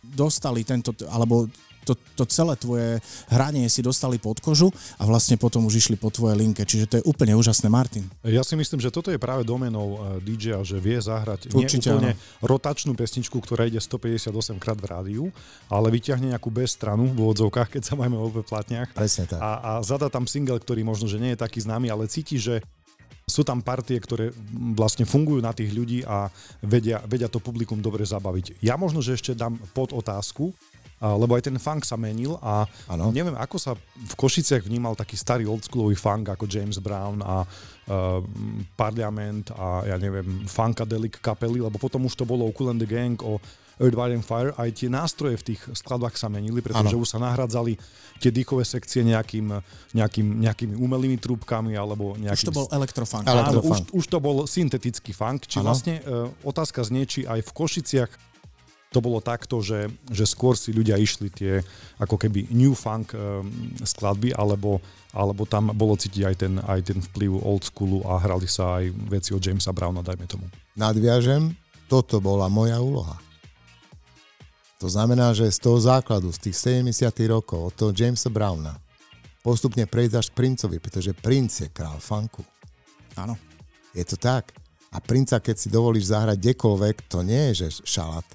dostali 0.04 0.62
tento, 0.68 0.92
alebo 1.09 1.48
to, 1.85 1.94
to 2.16 2.25
celé 2.25 2.57
tvoje 2.57 2.99
hranie 3.29 3.68
si 3.68 3.85
dostali 3.85 4.16
pod 4.16 4.40
kožu 4.40 4.73
a 4.97 5.05
vlastne 5.05 5.37
potom 5.37 5.68
už 5.68 5.85
išli 5.85 5.97
po 6.01 6.09
tvojej 6.09 6.35
linke. 6.35 6.64
Čiže 6.64 6.85
to 6.88 6.94
je 7.01 7.05
úplne 7.05 7.37
úžasné, 7.37 7.68
Martin. 7.68 8.09
Ja 8.25 8.40
si 8.40 8.57
myslím, 8.57 8.81
že 8.81 8.88
toto 8.88 9.12
je 9.12 9.20
práve 9.20 9.44
domenou 9.44 10.18
eh, 10.18 10.25
DJ, 10.25 10.64
že 10.64 10.81
vie 10.81 10.97
zahrať 10.97 11.53
Určite, 11.53 11.92
nie 11.92 11.94
úplne 11.94 12.12
áno. 12.16 12.49
rotačnú 12.49 12.92
pesničku, 12.97 13.37
ktorá 13.38 13.68
ide 13.68 13.79
158 13.79 14.33
krát 14.57 14.81
v 14.81 14.87
rádiu, 14.88 15.25
ale 15.68 15.92
vyťahne 15.92 16.33
nejakú 16.33 16.49
bez 16.49 16.73
stranu 16.73 17.12
v 17.12 17.20
úvodzovkách, 17.20 17.79
keď 17.79 17.83
sa 17.85 17.94
máme 17.94 18.16
o 18.16 18.33
platniach. 18.33 18.90
Presne 18.97 19.29
tak. 19.29 19.38
A, 19.38 19.51
a 19.61 19.73
zada 19.85 20.09
tam 20.09 20.25
single, 20.25 20.59
ktorý 20.59 20.83
možno, 20.83 21.07
že 21.07 21.20
nie 21.20 21.37
je 21.37 21.42
taký 21.44 21.61
známy, 21.61 21.92
ale 21.92 22.09
cíti, 22.09 22.40
že 22.40 22.64
sú 23.25 23.40
tam 23.40 23.64
partie, 23.64 23.97
ktoré 23.97 24.31
vlastne 24.77 25.09
fungujú 25.09 25.40
na 25.40 25.57
tých 25.57 25.73
ľudí 25.73 26.05
a 26.05 26.29
vedia, 26.61 27.01
vedia 27.09 27.29
to 27.29 27.40
publikum 27.40 27.81
dobre 27.81 28.05
zabaviť. 28.05 28.61
Ja 28.61 28.77
možno, 28.77 29.01
že 29.01 29.16
ešte 29.16 29.33
dám 29.33 29.57
pod 29.73 29.97
otázku, 29.97 30.53
lebo 31.12 31.36
aj 31.36 31.52
ten 31.52 31.56
funk 31.60 31.84
sa 31.84 32.00
menil 32.00 32.40
a 32.40 32.64
ano. 32.88 33.12
neviem, 33.12 33.36
ako 33.36 33.56
sa 33.60 33.72
v 33.76 34.14
Košiciach 34.16 34.64
vnímal 34.64 34.96
taký 34.96 35.20
starý 35.20 35.44
oldschoolový 35.44 35.98
funk 36.00 36.32
ako 36.32 36.48
James 36.48 36.80
Brown 36.80 37.20
a 37.20 37.44
uh, 37.44 38.24
Parliament 38.72 39.52
a 39.52 39.84
ja 39.84 39.96
neviem, 40.00 40.48
Funkadelic 40.48 41.20
kapely, 41.20 41.60
lebo 41.60 41.76
potom 41.76 42.08
už 42.08 42.16
to 42.16 42.24
bolo 42.24 42.48
Cool 42.56 42.72
and 42.72 42.80
the 42.80 42.88
Gang 42.88 43.20
o 43.20 43.36
Earth, 43.82 43.98
Wild 43.98 44.14
and 44.14 44.22
Fire, 44.22 44.54
aj 44.54 44.70
tie 44.70 44.86
nástroje 44.86 45.34
v 45.42 45.44
tých 45.54 45.60
skladbách 45.74 46.14
sa 46.14 46.30
menili, 46.30 46.62
pretože 46.62 46.94
ano. 46.94 47.02
už 47.02 47.10
sa 47.10 47.18
nahradzali 47.18 47.74
tie 48.22 48.30
dýchové 48.30 48.62
sekcie 48.62 49.02
nejakým, 49.02 49.50
nejakým, 49.98 50.26
nejakými 50.46 50.74
umelými 50.78 51.18
trúbkami 51.18 51.74
alebo 51.74 52.14
nejakým... 52.14 52.38
Už 52.38 52.50
to 52.50 52.54
bol 52.54 52.68
elektrofunk. 52.70 53.26
Áno, 53.26 53.60
už, 53.66 53.90
už 53.90 54.04
to 54.06 54.18
bol 54.22 54.46
syntetický 54.46 55.10
funk, 55.10 55.50
či 55.50 55.58
ano. 55.58 55.74
vlastne 55.74 55.98
uh, 56.06 56.30
otázka 56.46 56.86
znie, 56.86 57.02
či 57.02 57.26
aj 57.26 57.42
v 57.42 57.50
Košiciach 57.50 58.10
to 58.94 59.02
bolo 59.02 59.18
takto, 59.18 59.59
že, 59.59 59.90
že 60.07 60.22
skôr 60.22 60.54
si 60.54 60.70
ľudia 60.70 60.94
išli 60.94 61.26
tie 61.35 61.59
ako 61.98 62.14
keby 62.14 62.46
new 62.54 62.78
funk 62.78 63.11
um, 63.11 63.42
skladby, 63.83 64.30
alebo, 64.38 64.78
alebo 65.11 65.42
tam 65.42 65.74
bolo 65.74 65.98
cítiť 65.98 66.22
aj 66.22 66.35
ten, 66.38 66.54
aj 66.62 66.80
ten 66.87 66.98
vplyv 67.02 67.42
old 67.42 67.66
schoolu 67.66 68.07
a 68.07 68.22
hrali 68.22 68.46
sa 68.46 68.78
aj 68.78 68.94
veci 69.11 69.35
od 69.35 69.42
Jamesa 69.42 69.74
Browna, 69.74 70.07
dajme 70.07 70.30
tomu. 70.30 70.46
Nadviažem, 70.78 71.59
toto 71.90 72.22
bola 72.22 72.46
moja 72.46 72.78
úloha. 72.78 73.18
To 74.78 74.87
znamená, 74.87 75.35
že 75.35 75.50
z 75.50 75.59
toho 75.59 75.83
základu, 75.83 76.30
z 76.30 76.50
tých 76.50 76.78
70 76.87 77.11
rokov, 77.26 77.59
od 77.59 77.74
toho 77.74 77.90
Jamesa 77.90 78.30
Browna, 78.30 78.78
postupne 79.42 79.90
prejsť 79.90 80.14
až 80.14 80.26
k 80.30 80.37
Princovi, 80.38 80.78
pretože 80.78 81.11
Princ 81.18 81.50
je 81.50 81.68
král 81.74 81.98
funku. 81.98 82.46
Áno. 83.18 83.35
Je 83.94 84.02
to 84.07 84.14
tak. 84.18 84.54
A 84.94 85.02
Princa, 85.02 85.42
keď 85.42 85.57
si 85.59 85.68
dovolíš 85.70 86.14
zahrať 86.14 86.38
kdekoľvek, 86.38 86.96
to 87.11 87.26
nie 87.26 87.50
je, 87.50 87.66
že 87.66 87.83
šalat. 87.83 88.26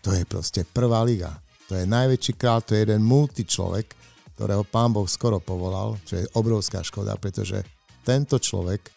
To 0.00 0.16
je 0.16 0.24
proste 0.24 0.64
prvá 0.64 1.04
liga. 1.04 1.36
To 1.68 1.76
je 1.76 1.86
najväčší 1.86 2.34
král, 2.34 2.64
to 2.64 2.74
je 2.74 2.82
jeden 2.82 3.04
multičlovek, 3.04 3.94
ktorého 4.34 4.64
pán 4.64 4.90
Boh 4.90 5.06
skoro 5.06 5.38
povolal, 5.38 6.00
čo 6.08 6.18
je 6.18 6.30
obrovská 6.34 6.80
škoda, 6.80 7.14
pretože 7.20 7.62
tento 8.02 8.40
človek 8.40 8.90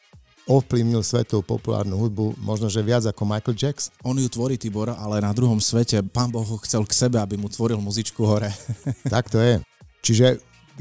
ovplyvnil 0.47 1.03
svetovú 1.03 1.43
populárnu 1.43 1.95
hudbu 1.95 2.35
možno, 2.39 2.67
že 2.67 2.83
viac 2.83 3.07
ako 3.07 3.23
Michael 3.23 3.55
Jackson. 3.55 3.95
On 4.03 4.15
ju 4.15 4.27
tvorí, 4.27 4.59
Tibor, 4.59 4.91
ale 4.91 5.23
na 5.23 5.31
druhom 5.31 5.59
svete 5.59 6.03
pán 6.03 6.31
Boh 6.31 6.43
ho 6.43 6.59
chcel 6.63 6.83
k 6.83 6.95
sebe, 6.95 7.19
aby 7.19 7.39
mu 7.39 7.47
tvoril 7.47 7.79
muzičku 7.79 8.23
hore. 8.23 8.51
tak 9.13 9.31
to 9.31 9.39
je. 9.39 9.63
Čiže 10.03 10.27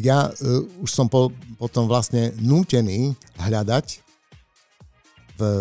ja 0.03 0.31
uh, 0.31 0.83
už 0.83 0.91
som 0.91 1.07
po, 1.07 1.31
potom 1.59 1.87
vlastne 1.87 2.35
nútený 2.43 3.15
hľadať 3.39 4.03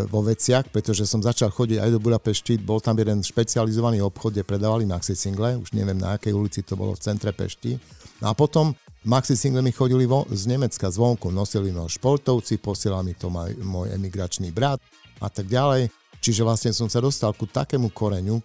vo 0.07 0.21
veciach, 0.21 0.69
pretože 0.69 1.09
som 1.09 1.19
začal 1.19 1.49
chodiť 1.49 1.81
aj 1.81 1.89
do 1.91 1.99
Budapešti, 1.99 2.61
bol 2.61 2.77
tam 2.77 2.95
jeden 2.95 3.25
špecializovaný 3.25 3.99
obchod, 4.05 4.37
kde 4.37 4.47
predávali 4.47 4.85
maxi 4.85 5.17
single, 5.17 5.57
už 5.57 5.73
neviem 5.73 5.97
na 5.97 6.15
akej 6.15 6.31
ulici 6.31 6.61
to 6.61 6.77
bolo 6.77 6.93
v 6.93 7.01
centre 7.01 7.33
Pešti. 7.33 7.81
No 8.21 8.29
a 8.29 8.33
potom 8.37 8.77
Maxi 9.01 9.33
single 9.33 9.65
mi 9.65 9.73
chodili 9.73 10.05
vo, 10.05 10.29
z 10.29 10.45
Nemecka 10.45 10.85
zvonku, 10.85 11.33
nosili 11.33 11.73
mi 11.73 11.89
športovci, 11.89 12.61
posielal 12.61 13.01
mi 13.01 13.17
to 13.17 13.33
maj, 13.33 13.49
môj 13.57 13.89
emigračný 13.97 14.53
brat 14.53 14.77
a 15.17 15.25
tak 15.25 15.49
ďalej. 15.49 15.89
Čiže 16.21 16.45
vlastne 16.45 16.69
som 16.69 16.85
sa 16.85 17.01
dostal 17.01 17.33
ku 17.33 17.49
takému 17.49 17.89
koreňu 17.89 18.37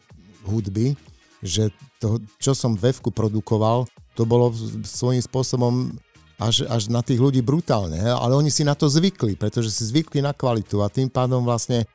hudby, 0.49 0.97
že 1.45 1.69
to, 2.01 2.25
čo 2.41 2.57
som 2.57 2.73
v 2.73 2.89
produkoval, 3.13 3.85
to 4.17 4.25
bolo 4.25 4.49
svojím 4.81 5.21
spôsobom 5.21 5.93
až, 6.37 6.69
až 6.69 6.93
na 6.93 7.01
tých 7.01 7.21
ľudí 7.21 7.41
brutálne, 7.41 8.01
ale 8.01 8.37
oni 8.37 8.53
si 8.53 8.65
na 8.65 8.77
to 8.77 8.89
zvykli, 8.89 9.37
pretože 9.41 9.73
si 9.73 9.89
zvykli 9.89 10.21
na 10.21 10.37
kvalitu 10.37 10.85
a 10.85 10.93
tým 10.93 11.09
pádom 11.09 11.41
vlastne 11.45 11.83
e, 11.83 11.87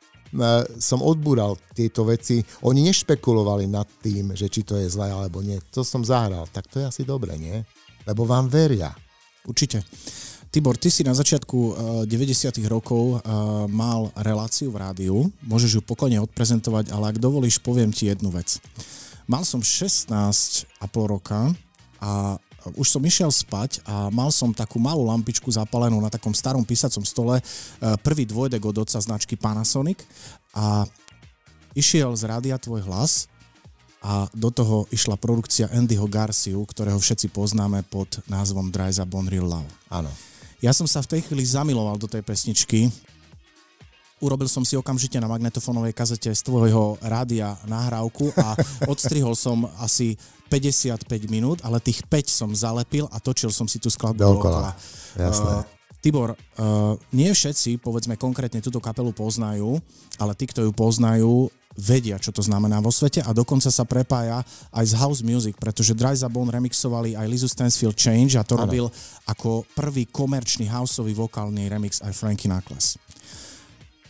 som 0.82 0.98
odbúral 0.98 1.54
tieto 1.72 2.02
veci. 2.02 2.42
Oni 2.66 2.82
nešpekulovali 2.82 3.70
nad 3.70 3.86
tým, 4.02 4.34
že 4.34 4.50
či 4.50 4.66
to 4.66 4.74
je 4.78 4.90
zlé 4.90 5.14
alebo 5.14 5.38
nie. 5.40 5.62
To 5.70 5.86
som 5.86 6.02
zahral. 6.02 6.50
Tak 6.50 6.66
to 6.66 6.82
je 6.82 6.90
asi 6.90 7.02
dobre, 7.06 7.38
nie? 7.38 7.62
lebo 8.06 8.26
vám 8.26 8.50
veria. 8.50 8.90
Určite. 9.46 9.82
Tibor, 10.52 10.76
ty 10.76 10.92
si 10.92 11.00
na 11.00 11.16
začiatku 11.16 11.56
uh, 11.56 11.74
90. 12.04 12.52
rokov 12.68 13.18
uh, 13.18 13.64
mal 13.72 14.12
reláciu 14.20 14.68
v 14.68 14.84
rádiu, 14.84 15.16
môžeš 15.40 15.80
ju 15.80 15.82
pokojne 15.82 16.20
odprezentovať, 16.20 16.92
ale 16.92 17.08
ak 17.08 17.16
dovolíš, 17.16 17.56
poviem 17.64 17.88
ti 17.88 18.12
jednu 18.12 18.28
vec. 18.28 18.60
Mal 19.24 19.48
som 19.48 19.64
16 19.64 20.12
a 20.76 20.84
pol 20.92 21.08
roka 21.08 21.56
a 22.04 22.36
už 22.78 22.86
som 22.86 23.02
išiel 23.02 23.30
spať 23.30 23.82
a 23.82 24.08
mal 24.12 24.30
som 24.30 24.54
takú 24.54 24.78
malú 24.78 25.06
lampičku 25.06 25.50
zapalenú 25.50 25.98
na 25.98 26.10
takom 26.12 26.34
starom 26.34 26.62
písacom 26.62 27.02
stole, 27.02 27.36
prvý 28.02 28.26
dvojdek 28.28 28.62
od 28.62 28.86
oca 28.86 28.98
značky 28.98 29.34
Panasonic 29.34 30.02
a 30.54 30.86
išiel 31.72 32.12
z 32.14 32.22
rádia 32.28 32.56
tvoj 32.60 32.84
hlas 32.84 33.32
a 34.02 34.26
do 34.34 34.50
toho 34.50 34.90
išla 34.90 35.14
produkcia 35.14 35.70
Andyho 35.70 36.10
Garciu, 36.10 36.66
ktorého 36.66 36.98
všetci 36.98 37.30
poznáme 37.30 37.86
pod 37.86 38.18
názvom 38.26 38.74
Dryza 38.74 39.06
Bon 39.06 39.22
Real 39.24 39.46
Love. 39.46 39.70
Áno. 39.86 40.10
Ja 40.58 40.74
som 40.74 40.90
sa 40.90 41.02
v 41.02 41.18
tej 41.18 41.20
chvíli 41.26 41.46
zamiloval 41.46 41.98
do 41.98 42.10
tej 42.10 42.22
pesničky. 42.26 42.90
Urobil 44.22 44.46
som 44.46 44.62
si 44.62 44.78
okamžite 44.78 45.18
na 45.18 45.26
magnetofónovej 45.26 45.94
kazete 45.94 46.30
z 46.30 46.42
tvojho 46.46 46.98
rádia 47.02 47.58
nahrávku 47.66 48.30
a 48.38 48.54
odstrihol 48.92 49.34
som 49.38 49.66
asi 49.78 50.18
55 50.52 51.08
minút, 51.32 51.64
ale 51.64 51.80
tých 51.80 52.04
5 52.04 52.28
som 52.28 52.50
zalepil 52.52 53.08
a 53.08 53.16
točil 53.16 53.48
som 53.48 53.64
si 53.64 53.80
tú 53.80 53.88
skladbu 53.88 54.20
dookola. 54.20 54.76
Jasné. 55.16 55.64
Uh, 55.64 55.80
Tibor, 56.04 56.36
uh, 56.36 56.98
nie 57.16 57.32
všetci, 57.32 57.80
povedzme 57.80 58.20
konkrétne 58.20 58.60
túto 58.60 58.76
kapelu 58.76 59.16
poznajú, 59.16 59.80
ale 60.20 60.36
tí, 60.36 60.44
kto 60.50 60.68
ju 60.68 60.72
poznajú, 60.76 61.48
vedia, 61.72 62.20
čo 62.20 62.36
to 62.36 62.44
znamená 62.44 62.84
vo 62.84 62.92
svete 62.92 63.24
a 63.24 63.32
dokonca 63.32 63.72
sa 63.72 63.88
prepája 63.88 64.44
aj 64.76 64.84
z 64.92 64.94
house 65.00 65.22
music, 65.24 65.56
pretože 65.56 65.96
Dry 65.96 66.12
Bone 66.28 66.52
remixovali 66.52 67.16
aj 67.16 67.24
Lizu 67.24 67.48
Stansfield 67.48 67.96
Change 67.96 68.36
a 68.36 68.44
to 68.44 68.60
ano. 68.60 68.68
robil 68.68 68.86
ako 69.24 69.64
prvý 69.72 70.04
komerčný 70.04 70.68
houseový 70.68 71.16
vokálny 71.16 71.72
remix 71.72 72.04
aj 72.04 72.12
Frankie 72.12 72.52
Knuckles. 72.52 73.00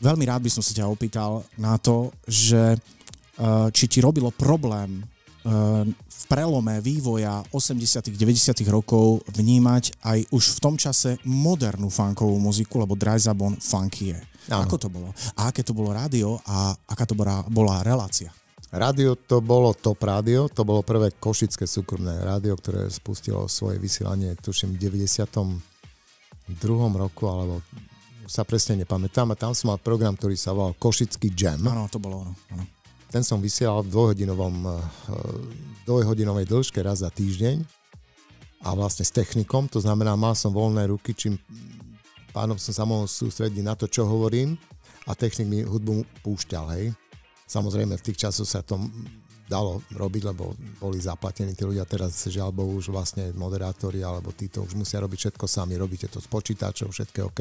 Veľmi 0.02 0.26
rád 0.26 0.42
by 0.42 0.50
som 0.50 0.62
sa 0.66 0.74
ťa 0.74 0.90
opýtal 0.90 1.46
na 1.54 1.78
to, 1.78 2.10
že 2.26 2.74
uh, 2.74 3.70
či 3.70 3.86
ti 3.86 4.02
robilo 4.02 4.34
problém 4.34 5.06
v 5.42 6.22
prelome 6.30 6.78
vývoja 6.78 7.42
80 7.50 8.14
90 8.14 8.62
rokov 8.70 9.26
vnímať 9.34 9.98
aj 10.06 10.18
už 10.30 10.44
v 10.54 10.58
tom 10.62 10.74
čase 10.78 11.18
modernú 11.26 11.90
funkovú 11.90 12.38
muziku, 12.38 12.78
lebo 12.78 12.94
Dry 12.94 13.18
Bone 13.34 13.58
funky 13.58 14.14
je. 14.14 14.20
Ano. 14.50 14.66
Ako 14.66 14.74
to 14.78 14.88
bolo? 14.90 15.14
A 15.38 15.50
aké 15.50 15.62
to 15.62 15.70
bolo 15.74 15.94
rádio 15.94 16.38
a 16.46 16.74
aká 16.90 17.06
to 17.06 17.14
bola, 17.14 17.46
bola 17.46 17.82
relácia? 17.82 18.30
Rádio 18.72 19.20
to 19.20 19.44
bolo 19.44 19.76
Top 19.76 20.00
Rádio, 20.00 20.48
to 20.48 20.64
bolo 20.64 20.80
prvé 20.80 21.12
košické 21.12 21.68
súkromné 21.68 22.24
rádio, 22.24 22.56
ktoré 22.56 22.88
spustilo 22.88 23.44
svoje 23.44 23.76
vysielanie, 23.76 24.32
tuším, 24.40 24.80
v 24.80 24.88
92. 24.88 25.60
roku, 26.96 27.28
alebo 27.28 27.60
sa 28.24 28.48
presne 28.48 28.80
nepamätám. 28.80 29.28
A 29.28 29.36
tam 29.36 29.52
som 29.52 29.76
mal 29.76 29.78
program, 29.78 30.16
ktorý 30.16 30.40
sa 30.40 30.56
volal 30.56 30.72
Košický 30.80 31.36
Jam. 31.36 31.60
Áno, 31.68 31.84
to 31.92 32.00
bolo 32.00 32.24
ono. 32.24 32.32
Áno. 32.56 32.64
Ten 33.12 33.20
som 33.20 33.44
vysielal 33.44 33.84
v 33.84 33.92
dvojhodinovom, 33.92 34.56
eh, 34.64 34.72
dvojhodinovej 35.84 36.48
dĺžke 36.48 36.80
raz 36.80 37.04
za 37.04 37.12
týždeň 37.12 37.60
a 38.64 38.72
vlastne 38.72 39.04
s 39.04 39.12
technikom, 39.12 39.68
to 39.68 39.84
znamená, 39.84 40.16
mal 40.16 40.32
som 40.32 40.48
voľné 40.48 40.88
ruky, 40.88 41.12
čím 41.12 41.36
pádom 42.32 42.56
som 42.56 42.72
sa 42.72 42.88
mohol 42.88 43.04
sústrediť 43.04 43.60
na 43.60 43.76
to, 43.76 43.84
čo 43.84 44.08
hovorím 44.08 44.56
a 45.04 45.12
technik 45.12 45.44
mi 45.44 45.58
hudbu 45.60 46.24
púšťal, 46.24 46.64
hej. 46.80 46.96
Samozrejme, 47.44 48.00
v 48.00 48.06
tých 48.08 48.24
časoch 48.24 48.48
sa 48.48 48.64
to 48.64 48.80
dalo 49.44 49.84
robiť, 49.92 50.32
lebo 50.32 50.56
boli 50.80 50.96
zaplatení 50.96 51.52
tí 51.52 51.68
ľudia. 51.68 51.84
Teraz, 51.84 52.24
žiaľ 52.24 52.56
Bohu, 52.56 52.80
už 52.80 52.88
vlastne 52.88 53.36
moderátori 53.36 54.00
alebo 54.00 54.32
títo 54.32 54.64
už 54.64 54.72
musia 54.72 54.96
robiť 55.04 55.28
všetko 55.28 55.44
sami. 55.44 55.76
Robíte 55.76 56.08
to 56.08 56.16
s 56.16 56.28
počítačom, 56.32 56.88
všetko 56.88 57.28
OK. 57.28 57.40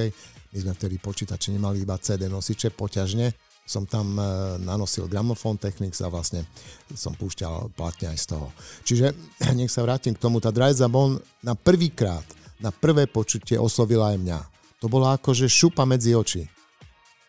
My 0.52 0.58
sme 0.60 0.74
vtedy 0.76 1.00
počítače 1.00 1.56
nemali 1.56 1.88
iba 1.88 1.96
CD 1.96 2.28
nosiče 2.28 2.76
poťažne. 2.76 3.51
Som 3.66 3.88
tam 3.88 4.18
e, 4.20 4.24
nanosil 4.62 5.08
gramofón 5.08 5.56
Technics 5.56 6.04
a 6.04 6.12
vlastne 6.12 6.44
som 6.92 7.16
púšťal 7.16 7.72
platne 7.78 8.12
aj 8.12 8.18
z 8.20 8.26
toho. 8.36 8.48
Čiže 8.84 9.06
nech 9.58 9.72
sa 9.72 9.86
vrátim 9.86 10.18
k 10.18 10.22
tomu. 10.22 10.44
Tá 10.44 10.52
Dryza 10.52 10.92
Bon 10.92 11.16
na 11.42 11.54
prvýkrát, 11.56 12.26
na 12.62 12.70
prvé 12.70 13.08
počutie 13.08 13.56
oslovila 13.56 14.14
aj 14.14 14.20
mňa 14.22 14.40
to 14.82 14.90
bola 14.90 15.16
akože 15.16 15.46
šupa 15.46 15.86
medzi 15.86 16.18
oči. 16.18 16.50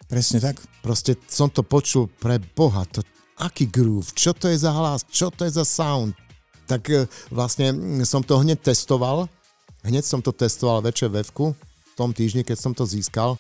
Presne 0.09 0.41
tak. 0.41 0.57
Proste 0.81 1.21
som 1.29 1.53
to 1.53 1.61
počul 1.61 2.09
pre 2.09 2.41
Boha, 2.41 2.89
to, 2.89 3.05
aký 3.37 3.69
groove, 3.69 4.17
čo 4.17 4.33
to 4.33 4.49
je 4.49 4.57
za 4.57 4.73
hlas, 4.73 5.05
čo 5.13 5.29
to 5.29 5.45
je 5.45 5.53
za 5.53 5.63
sound. 5.69 6.17
Tak 6.65 6.83
e, 6.89 7.05
vlastne 7.29 7.77
som 8.09 8.25
to 8.25 8.41
hneď 8.41 8.73
testoval, 8.73 9.29
hneď 9.85 10.03
som 10.03 10.25
to 10.25 10.33
testoval 10.33 10.81
večer 10.81 11.13
vevku, 11.13 11.53
v 11.93 11.95
tom 11.95 12.17
týždni, 12.17 12.41
keď 12.41 12.57
som 12.57 12.73
to 12.73 12.89
získal. 12.89 13.37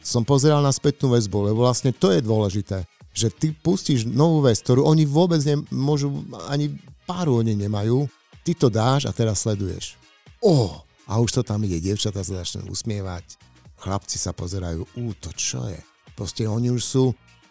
Som 0.00 0.24
pozeral 0.24 0.64
na 0.64 0.72
spätnú 0.72 1.12
väzbu, 1.12 1.52
lebo 1.52 1.64
vlastne 1.64 1.92
to 1.92 2.08
je 2.08 2.24
dôležité, 2.24 2.88
že 3.12 3.28
ty 3.28 3.52
pustíš 3.52 4.08
novú 4.08 4.40
vec, 4.40 4.56
ktorú 4.64 4.86
oni 4.88 5.04
vôbec 5.04 5.42
nemôžu, 5.44 6.24
ani 6.48 6.72
páru 7.04 7.44
oni 7.44 7.52
nemajú, 7.52 8.08
ty 8.40 8.56
to 8.56 8.72
dáš 8.72 9.04
a 9.04 9.12
teraz 9.12 9.44
sleduješ. 9.44 10.00
Oh, 10.40 10.80
a 11.04 11.20
už 11.20 11.36
to 11.36 11.42
tam 11.44 11.60
ide, 11.66 11.82
dievčatá 11.82 12.24
sa 12.24 12.40
začnú 12.40 12.70
usmievať, 12.72 13.36
chlapci 13.76 14.16
sa 14.16 14.32
pozerajú, 14.32 14.88
ú, 14.96 15.12
to 15.18 15.34
čo 15.36 15.68
je? 15.68 15.80
Proste 16.16 16.48
oni 16.48 16.72
už 16.72 16.82
sú, 16.84 17.04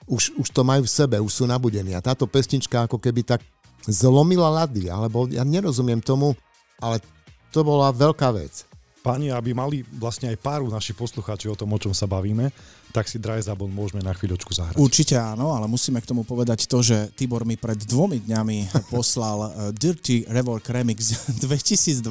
už, 0.09 0.33
už 0.39 0.47
to 0.49 0.65
majú 0.65 0.87
v 0.87 0.93
sebe, 0.93 1.15
už 1.21 1.29
sú 1.29 1.43
nabudení 1.45 1.93
a 1.93 2.01
táto 2.01 2.25
pesnička 2.25 2.87
ako 2.89 2.97
keby 2.97 3.21
tak 3.21 3.45
zlomila 3.85 4.49
lady, 4.63 4.89
alebo 4.89 5.29
ja 5.29 5.45
nerozumiem 5.45 6.01
tomu, 6.01 6.33
ale 6.79 7.03
to 7.51 7.61
bola 7.61 7.93
veľká 7.93 8.31
vec 8.33 8.68
páni, 8.99 9.31
aby 9.31 9.55
mali 9.55 9.81
vlastne 9.95 10.29
aj 10.29 10.37
páru 10.39 10.67
naši 10.67 10.91
poslucháči 10.91 11.47
o 11.47 11.55
tom, 11.55 11.71
o 11.71 11.79
čom 11.79 11.95
sa 11.95 12.05
bavíme, 12.05 12.51
tak 12.89 13.05
si 13.05 13.21
Dry 13.21 13.37
Zabon 13.39 13.69
môžeme 13.69 14.01
na 14.01 14.13
chvíľočku 14.17 14.49
zahrať. 14.49 14.81
Určite 14.81 15.15
áno, 15.15 15.53
ale 15.53 15.69
musíme 15.69 16.01
k 16.01 16.09
tomu 16.09 16.25
povedať 16.25 16.65
to, 16.65 16.81
že 16.81 17.13
Tibor 17.13 17.45
mi 17.45 17.53
pred 17.53 17.77
dvomi 17.77 18.17
dňami 18.25 18.57
poslal 18.93 19.39
eh, 19.39 19.49
Dirty 19.73 20.25
Revolk 20.25 20.65
Remix 20.69 21.13
2022 21.45 22.01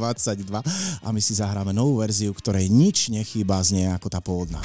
a 1.03 1.09
my 1.11 1.21
si 1.21 1.33
zahráme 1.35 1.75
novú 1.75 2.01
verziu, 2.01 2.31
ktorej 2.31 2.71
nič 2.71 3.11
nechýba 3.11 3.59
z 3.61 3.83
nej 3.83 3.87
ako 3.93 4.09
tá 4.09 4.23
pôvodná. 4.23 4.63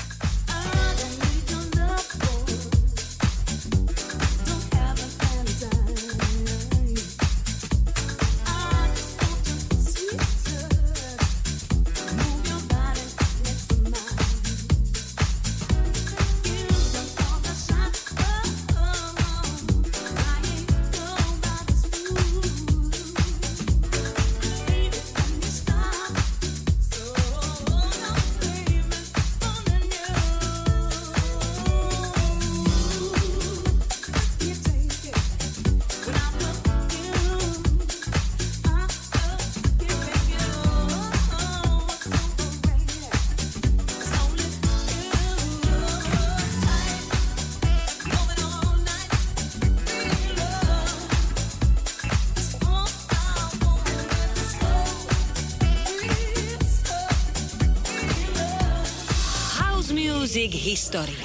History. 60.94 61.18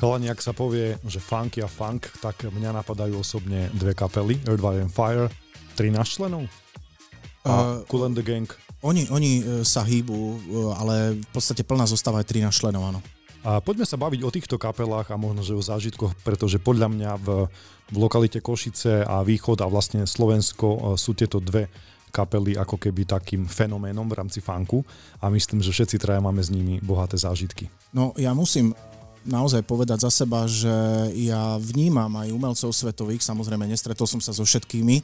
Chalani, 0.00 0.32
ak 0.32 0.40
sa 0.40 0.56
povie, 0.56 0.96
že 1.04 1.20
funky 1.20 1.60
a 1.60 1.68
funk, 1.68 2.08
tak 2.24 2.40
mňa 2.48 2.72
napadajú 2.80 3.20
osobne 3.20 3.68
dve 3.76 3.92
kapely, 3.92 4.40
Earth, 4.48 4.64
Wind 4.64 4.88
and 4.88 4.88
Fire, 4.88 5.28
13 5.76 5.92
členov 6.08 6.48
a 7.44 7.52
uh, 7.52 7.84
Cool 7.84 8.08
and 8.08 8.16
the 8.16 8.24
Gang. 8.24 8.48
Oni, 8.80 9.04
oni 9.12 9.44
e, 9.44 9.60
sa 9.60 9.84
hýbu, 9.84 10.16
e, 10.16 10.36
ale 10.72 11.20
v 11.20 11.28
podstate 11.36 11.68
plná 11.68 11.84
zostáva 11.84 12.24
aj 12.24 12.32
13 12.32 12.48
členov, 12.48 12.96
áno. 12.96 13.04
A 13.44 13.60
poďme 13.60 13.84
sa 13.84 14.00
baviť 14.00 14.24
o 14.24 14.32
týchto 14.32 14.56
kapelách 14.56 15.12
a 15.12 15.20
možno, 15.20 15.44
že 15.44 15.52
o 15.52 15.60
zážitkoch, 15.60 16.16
pretože 16.24 16.56
podľa 16.56 16.96
mňa 16.96 17.12
v, 17.20 17.52
v 17.92 17.96
lokalite 18.00 18.40
Košice 18.40 19.04
a 19.04 19.20
Východ 19.20 19.60
a 19.60 19.68
vlastne 19.68 20.08
Slovensko 20.08 20.96
sú 20.96 21.12
tieto 21.12 21.44
dve 21.44 21.68
kapely 22.14 22.56
ako 22.56 22.80
keby 22.80 23.04
takým 23.04 23.44
fenoménom 23.44 24.08
v 24.08 24.16
rámci 24.16 24.40
funku 24.40 24.80
a 25.20 25.28
myslím, 25.28 25.60
že 25.60 25.74
všetci 25.74 25.96
traja 26.00 26.22
máme 26.22 26.40
s 26.40 26.48
nimi 26.48 26.80
bohaté 26.80 27.20
zážitky. 27.20 27.68
No 27.92 28.16
ja 28.16 28.32
musím 28.32 28.72
naozaj 29.26 29.66
povedať 29.66 30.06
za 30.06 30.22
seba, 30.22 30.46
že 30.46 30.70
ja 31.18 31.58
vnímam 31.58 32.14
aj 32.14 32.30
umelcov 32.30 32.70
svetových, 32.70 33.26
samozrejme 33.26 33.66
nestretol 33.66 34.06
som 34.06 34.22
sa 34.22 34.30
so 34.30 34.46
všetkými, 34.46 35.02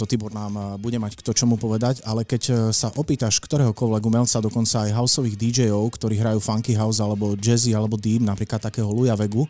to 0.00 0.08
Tibor 0.08 0.32
nám 0.32 0.80
bude 0.80 0.96
mať 0.96 1.12
kto 1.20 1.36
čomu 1.36 1.60
povedať, 1.60 2.00
ale 2.08 2.24
keď 2.24 2.72
sa 2.72 2.88
opýtaš 2.96 3.36
ktoréhokoľvek 3.44 4.02
umelca, 4.08 4.40
dokonca 4.40 4.88
aj 4.88 4.96
houseových 4.96 5.36
DJov, 5.36 5.92
ktorí 5.92 6.16
hrajú 6.16 6.40
funky 6.40 6.72
house 6.72 7.04
alebo 7.04 7.36
jazzy 7.36 7.76
alebo 7.76 8.00
deep, 8.00 8.24
napríklad 8.24 8.64
takého 8.64 8.88
Luja 8.88 9.12
Vegu, 9.12 9.44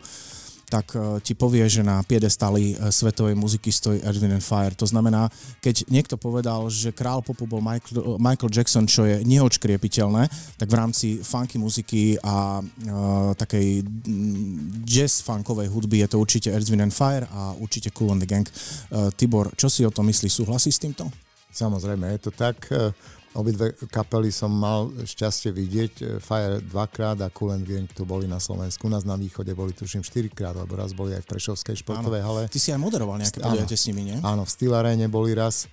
tak 0.71 0.95
e, 0.95 1.19
ti 1.19 1.35
povie, 1.35 1.67
že 1.67 1.83
na 1.83 1.99
piedestali 1.99 2.79
e, 2.79 2.87
svetovej 2.87 3.35
muziky 3.35 3.67
stojí 3.67 3.99
Earth, 3.99 4.23
and 4.23 4.39
Fire. 4.39 4.71
To 4.79 4.87
znamená, 4.87 5.27
keď 5.59 5.91
niekto 5.91 6.15
povedal, 6.15 6.71
že 6.71 6.95
král 6.95 7.19
popu 7.19 7.43
bol 7.43 7.59
Michael, 7.59 8.15
Michael 8.15 8.47
Jackson, 8.55 8.87
čo 8.87 9.03
je 9.03 9.19
neočkriepiteľné, 9.27 10.31
tak 10.55 10.71
v 10.71 10.79
rámci 10.79 11.07
funky 11.19 11.59
muziky 11.59 12.15
a 12.23 12.63
uh, 12.63 13.35
takej 13.35 13.83
jazz 14.87 15.19
funkovej 15.19 15.67
hudby 15.67 15.99
je 16.05 16.07
to 16.07 16.17
určite 16.17 16.47
Earth, 16.47 16.71
and 16.71 16.95
Fire 16.95 17.27
a 17.35 17.51
určite 17.59 17.91
Cool 17.91 18.15
and 18.15 18.23
the 18.23 18.29
Gang. 18.29 18.47
Uh, 18.47 19.11
Tibor, 19.11 19.51
čo 19.59 19.67
si 19.67 19.83
o 19.83 19.91
tom 19.91 20.07
myslíš? 20.07 20.39
Súhlasí 20.39 20.71
s 20.71 20.79
týmto? 20.79 21.11
Samozrejme, 21.51 22.07
je 22.15 22.19
to 22.23 22.31
tak. 22.31 22.63
Obidve 23.31 23.71
kapely 23.87 24.27
som 24.27 24.51
mal 24.51 24.91
šťastie 24.91 25.55
vidieť. 25.55 25.93
E, 26.03 26.05
Fire 26.19 26.59
dvakrát 26.59 27.15
a 27.23 27.31
Cool 27.31 27.55
and 27.55 27.63
Gang 27.63 27.87
tu 27.87 28.03
boli 28.03 28.27
na 28.27 28.43
Slovensku. 28.43 28.87
U 28.87 28.91
nás 28.91 29.07
na 29.07 29.15
východe 29.15 29.55
boli 29.55 29.71
tuším 29.71 30.03
štyrikrát, 30.03 30.51
lebo 30.51 30.75
raz 30.75 30.91
boli 30.91 31.15
aj 31.15 31.23
v 31.23 31.29
Prešovskej 31.31 31.79
športovej 31.79 32.21
hale. 32.27 32.41
Ty 32.51 32.59
si 32.59 32.75
aj 32.75 32.79
moderoval 32.83 33.23
nejaké 33.23 33.39
podujatie 33.39 33.79
s 33.79 33.87
nimi, 33.87 34.11
nie? 34.11 34.17
Áno, 34.19 34.43
v 34.43 34.51
Steel 34.51 34.75
Arene 34.75 35.07
boli 35.07 35.31
raz 35.31 35.71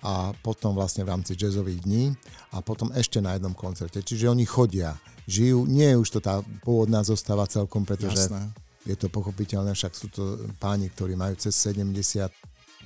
a 0.00 0.32
potom 0.40 0.72
vlastne 0.72 1.04
v 1.04 1.12
rámci 1.12 1.36
jazzových 1.36 1.84
dní 1.84 2.16
a 2.56 2.64
potom 2.64 2.88
ešte 2.96 3.20
na 3.20 3.36
jednom 3.36 3.52
koncerte. 3.52 4.00
Čiže 4.00 4.32
oni 4.32 4.48
chodia, 4.48 4.96
žijú, 5.28 5.68
nie 5.68 5.92
je 5.92 6.00
už 6.00 6.08
to 6.08 6.20
tá 6.24 6.40
pôvodná 6.64 7.04
zostáva 7.04 7.44
celkom, 7.44 7.84
pretože 7.84 8.28
Jasné. 8.28 8.48
je 8.88 8.96
to 8.96 9.12
pochopiteľné, 9.12 9.76
však 9.76 9.92
sú 9.92 10.08
to 10.08 10.22
páni, 10.56 10.88
ktorí 10.88 11.20
majú 11.20 11.36
cez 11.36 11.52
70 11.56 12.32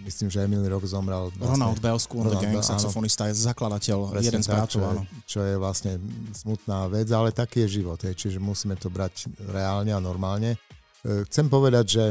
myslím, 0.04 0.28
že 0.30 0.42
aj 0.44 0.48
minulý 0.48 0.68
rok 0.74 0.84
zomrel. 0.86 1.30
Vlastne, 1.34 1.54
Ronald 1.54 1.78
Bell, 1.82 1.98
School 1.98 2.30
the 2.30 2.38
Gang, 2.38 2.62
saxofonista, 2.62 3.30
je 3.30 3.36
zakladateľ, 3.38 4.14
Presne 4.14 4.26
jeden 4.28 4.42
z 4.42 4.48
bratov, 4.48 4.80
áno. 4.84 5.02
Čo 5.24 5.40
je 5.42 5.54
vlastne 5.58 5.92
smutná 6.34 6.86
vec, 6.90 7.08
ale 7.10 7.34
taký 7.34 7.66
je 7.66 7.82
život, 7.82 7.98
je, 7.98 8.12
čiže 8.14 8.38
musíme 8.38 8.78
to 8.78 8.88
brať 8.88 9.28
reálne 9.50 9.90
a 9.92 10.00
normálne. 10.00 10.56
E, 11.02 11.26
chcem 11.26 11.46
povedať, 11.50 11.84
že 11.86 12.04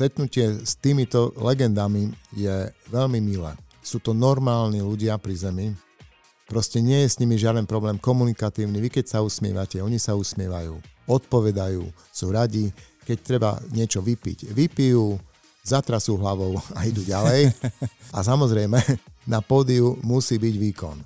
stretnutie 0.00 0.64
s 0.64 0.80
týmito 0.80 1.36
legendami 1.36 2.08
je 2.32 2.72
veľmi 2.88 3.20
milé. 3.20 3.52
Sú 3.84 4.00
to 4.00 4.16
normálni 4.16 4.80
ľudia 4.80 5.20
pri 5.20 5.36
zemi, 5.36 5.66
proste 6.48 6.82
nie 6.82 7.04
je 7.04 7.12
s 7.12 7.20
nimi 7.20 7.36
žiaden 7.36 7.68
problém 7.68 8.00
komunikatívny. 8.00 8.80
Vy 8.80 8.90
keď 8.90 9.06
sa 9.06 9.18
usmievate, 9.20 9.78
oni 9.78 10.00
sa 10.00 10.16
usmievajú, 10.16 10.80
odpovedajú, 11.04 11.84
sú 12.10 12.26
radi, 12.32 12.72
keď 13.04 13.18
treba 13.22 13.50
niečo 13.70 14.02
vypiť, 14.02 14.50
vypijú, 14.50 15.20
zatrasú 15.70 16.18
hlavou 16.18 16.58
a 16.76 16.84
idú 16.86 17.06
ďalej. 17.06 17.54
A 18.10 18.18
samozrejme, 18.26 18.78
na 19.30 19.38
pódiu 19.38 19.94
musí 20.02 20.36
byť 20.36 20.54
výkon. 20.58 20.98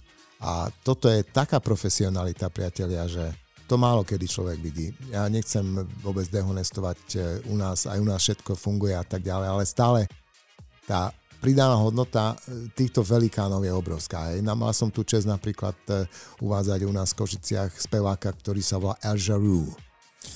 A 0.45 0.69
toto 0.85 1.09
je 1.09 1.25
taká 1.25 1.61
profesionalita, 1.61 2.53
priatelia, 2.53 3.09
že 3.09 3.33
to 3.65 3.81
málo 3.81 4.05
kedy 4.05 4.29
človek 4.29 4.59
vidí. 4.61 4.93
Ja 5.09 5.25
nechcem 5.33 5.65
vôbec 6.05 6.29
dehonestovať 6.29 7.01
e, 7.17 7.19
u 7.49 7.57
nás, 7.57 7.89
aj 7.89 7.97
u 7.97 8.05
nás 8.05 8.21
všetko 8.21 8.53
funguje 8.61 8.93
a 8.93 9.01
tak 9.01 9.25
ďalej, 9.25 9.49
ale 9.49 9.65
stále 9.65 10.01
tá 10.85 11.09
pridaná 11.41 11.81
hodnota 11.81 12.37
e, 12.45 12.69
týchto 12.77 13.01
velikánov 13.01 13.65
je 13.65 13.73
obrovská. 13.73 14.37
Mal 14.37 14.73
som 14.77 14.93
tu 14.93 15.01
čest 15.01 15.25
napríklad 15.25 15.77
e, 15.89 16.05
uvádzať 16.45 16.81
u 16.85 16.93
nás 16.93 17.17
v 17.17 17.25
Košiciach 17.25 17.73
speváka, 17.81 18.37
ktorý 18.37 18.61
sa 18.61 18.77
volá 18.77 19.01
El 19.01 19.17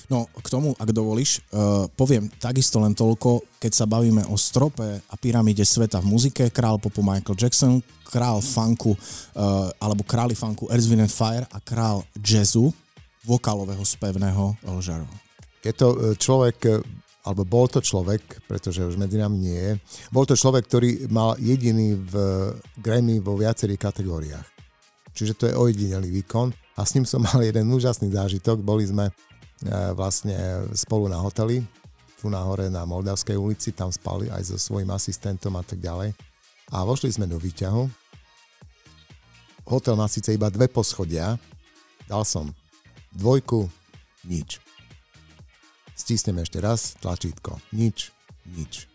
No 0.09 0.29
k 0.31 0.48
tomu, 0.48 0.72
ak 0.77 0.90
dovolíš, 0.92 1.44
uh, 1.53 1.85
poviem 1.92 2.29
takisto 2.40 2.81
len 2.81 2.96
toľko, 2.96 3.61
keď 3.61 3.72
sa 3.72 3.85
bavíme 3.85 4.24
o 4.29 4.37
strope 4.40 5.05
a 5.05 5.14
pyramíde 5.20 5.64
sveta 5.64 6.01
v 6.01 6.11
muzike, 6.11 6.48
král 6.48 6.81
popu 6.81 7.05
Michael 7.05 7.37
Jackson, 7.37 7.81
král 8.09 8.40
funku, 8.40 8.94
uh, 8.94 9.68
alebo 9.81 10.05
králi 10.05 10.33
funku 10.33 10.68
Earth, 10.72 10.88
Wind 10.88 11.12
Fire 11.12 11.44
a 11.53 11.59
král 11.61 12.05
jazzu, 12.16 12.72
vokálového 13.29 13.85
spevného 13.85 14.57
Elžaro. 14.64 15.05
Je 15.61 15.74
to 15.77 15.92
e, 15.92 15.96
človek, 16.16 16.81
alebo 17.27 17.44
bol 17.44 17.68
to 17.68 17.85
človek, 17.85 18.40
pretože 18.48 18.81
už 18.81 18.96
medzi 18.96 19.20
nami 19.20 19.37
nie 19.37 19.59
je, 19.59 19.72
bol 20.09 20.24
to 20.24 20.33
človek, 20.33 20.64
ktorý 20.64 21.11
mal 21.12 21.37
jediný 21.37 21.98
v 21.98 22.14
Grammy 22.81 23.20
vo 23.20 23.37
viacerých 23.37 23.77
kategóriách. 23.77 24.48
Čiže 25.12 25.35
to 25.35 25.44
je 25.51 25.59
ojedinelý 25.59 26.09
výkon 26.22 26.55
a 26.79 26.87
s 26.87 26.94
ním 26.94 27.05
som 27.05 27.18
mal 27.20 27.42
jeden 27.42 27.66
úžasný 27.74 28.14
zážitok. 28.14 28.62
Boli 28.62 28.87
sme 28.87 29.11
vlastne 29.94 30.68
spolu 30.75 31.11
na 31.11 31.18
hoteli, 31.18 31.64
tu 32.18 32.27
na 32.27 32.42
hore 32.42 32.66
na 32.66 32.83
Moldavskej 32.83 33.38
ulici, 33.38 33.71
tam 33.71 33.94
spali 33.94 34.27
aj 34.31 34.51
so 34.51 34.59
svojím 34.59 34.90
asistentom 34.90 35.55
a 35.55 35.62
tak 35.62 35.79
ďalej. 35.79 36.14
A 36.75 36.83
vošli 36.83 37.14
sme 37.14 37.31
do 37.31 37.38
výťahu. 37.38 37.87
Hotel 39.71 39.94
má 39.94 40.11
síce 40.11 40.35
iba 40.35 40.51
dve 40.51 40.66
poschodia, 40.66 41.38
dal 42.11 42.25
som 42.25 42.51
dvojku, 43.14 43.68
nič. 44.27 44.59
Stisnem 45.94 46.40
ešte 46.42 46.59
raz, 46.59 46.97
tlačítko, 46.99 47.61
nič, 47.75 48.11
nič. 48.49 48.88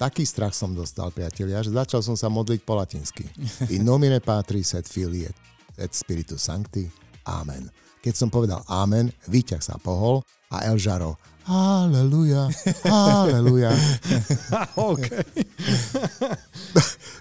Taký 0.00 0.24
strach 0.24 0.56
som 0.56 0.72
dostal, 0.72 1.12
priatelia, 1.12 1.60
že 1.60 1.76
začal 1.76 2.00
som 2.00 2.16
sa 2.16 2.32
modliť 2.32 2.60
po 2.64 2.78
latinsky. 2.78 3.28
In 3.74 3.84
nomine 3.84 4.22
Patris 4.24 4.72
et 4.72 4.88
Filii 4.88 5.28
et 5.76 5.92
Spiritus 5.92 6.48
Sancti. 6.48 6.88
Amen. 7.28 7.68
Keď 8.00 8.14
som 8.16 8.28
povedal 8.32 8.64
amen, 8.68 9.12
výťah 9.28 9.60
sa 9.60 9.76
pohol 9.76 10.24
a 10.50 10.66
El 10.66 10.80
Žaro 10.80 11.16
Haleluja, 11.50 12.46
haleluja. 12.86 13.74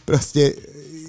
Proste 0.05 0.53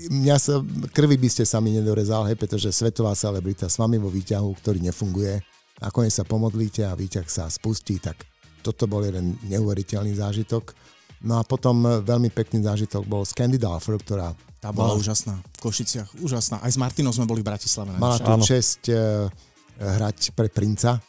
mňa 0.08 0.36
sa, 0.40 0.64
krvi 0.94 1.20
by 1.20 1.28
ste 1.28 1.44
sami 1.44 1.76
nedorezal, 1.76 2.24
hej, 2.30 2.40
pretože 2.40 2.72
svetová 2.72 3.12
celebrita 3.12 3.68
s 3.68 3.76
vami 3.76 4.00
vo 4.00 4.08
výťahu, 4.08 4.48
ktorý 4.62 4.80
nefunguje, 4.88 5.36
nakoniec 5.84 6.16
sa 6.16 6.24
pomodlíte 6.24 6.80
a 6.88 6.96
výťah 6.96 7.28
sa 7.28 7.44
spustí, 7.52 8.00
tak 8.00 8.24
toto 8.64 8.88
bol 8.88 9.04
jeden 9.04 9.36
neuveriteľný 9.52 10.16
zážitok. 10.16 10.72
No 11.20 11.36
a 11.36 11.44
potom 11.44 12.00
veľmi 12.00 12.32
pekný 12.32 12.64
zážitok 12.64 13.04
bol 13.04 13.28
s 13.28 13.36
Candy 13.36 13.60
Dulfer, 13.60 14.00
ktorá 14.00 14.32
tá 14.64 14.72
bola 14.72 14.96
mala, 14.96 15.00
úžasná. 15.00 15.36
V 15.60 15.68
Košiciach, 15.68 16.08
úžasná. 16.24 16.64
Aj 16.64 16.72
s 16.72 16.80
Martinom 16.80 17.12
sme 17.12 17.28
boli 17.28 17.44
v 17.44 17.52
Bratislave. 17.52 17.92
Mala 18.00 18.16
tú 18.16 18.32
česť 18.40 18.88
hrať 19.80 20.36
pre 20.36 20.52
Princa. 20.52 21.00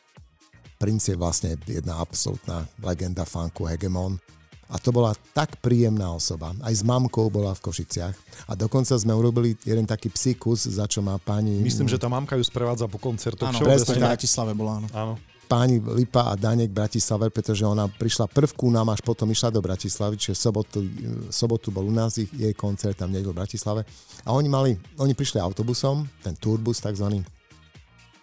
Princ 0.80 1.04
je 1.06 1.20
vlastne 1.20 1.54
jedna 1.68 2.02
absolútna 2.02 2.66
legenda 2.82 3.28
funku, 3.28 3.70
hegemon. 3.70 4.18
A 4.72 4.80
to 4.80 4.96
bola 4.96 5.12
tak 5.36 5.60
príjemná 5.60 6.16
osoba. 6.16 6.56
Aj 6.64 6.72
s 6.72 6.80
mamkou 6.80 7.28
bola 7.28 7.52
v 7.52 7.60
Košiciach. 7.60 8.16
A 8.48 8.56
dokonca 8.56 8.96
sme 8.96 9.12
urobili 9.12 9.60
jeden 9.68 9.84
taký 9.84 10.08
psíkus, 10.08 10.64
za 10.64 10.88
čo 10.88 11.04
má 11.04 11.20
pani... 11.20 11.60
Myslím, 11.60 11.92
že 11.92 12.00
tá 12.00 12.08
mamka 12.08 12.40
ju 12.40 12.44
sprevádza 12.48 12.88
po 12.88 12.96
koncertoch. 12.96 13.52
Áno, 13.52 13.60
presne 13.60 14.00
v 14.00 14.08
Bratislave 14.08 14.56
bola, 14.56 14.80
áno. 14.80 14.88
áno. 14.96 15.14
Páni 15.52 15.84
Lipa 15.84 16.32
a 16.32 16.40
Danek 16.40 16.72
Bratislave, 16.72 17.28
pretože 17.28 17.68
ona 17.68 17.92
prišla 17.92 18.32
prvku 18.32 18.72
nám, 18.72 18.96
až 18.96 19.04
potom 19.04 19.28
išla 19.28 19.52
do 19.52 19.60
Bratislavy, 19.60 20.16
čiže 20.16 20.40
sobotu, 20.40 20.80
sobotu 21.28 21.76
bol 21.76 21.84
u 21.84 21.92
nás 21.92 22.16
ich, 22.16 22.32
jej 22.32 22.56
koncert 22.56 22.96
tam 22.96 23.12
niekto 23.12 23.36
v 23.36 23.44
Bratislave. 23.44 23.84
A 24.24 24.32
oni 24.32 24.48
mali, 24.48 24.80
oni 24.96 25.12
prišli 25.12 25.44
autobusom, 25.44 26.08
ten 26.24 26.32
turbus 26.40 26.80
takzvaný, 26.80 27.20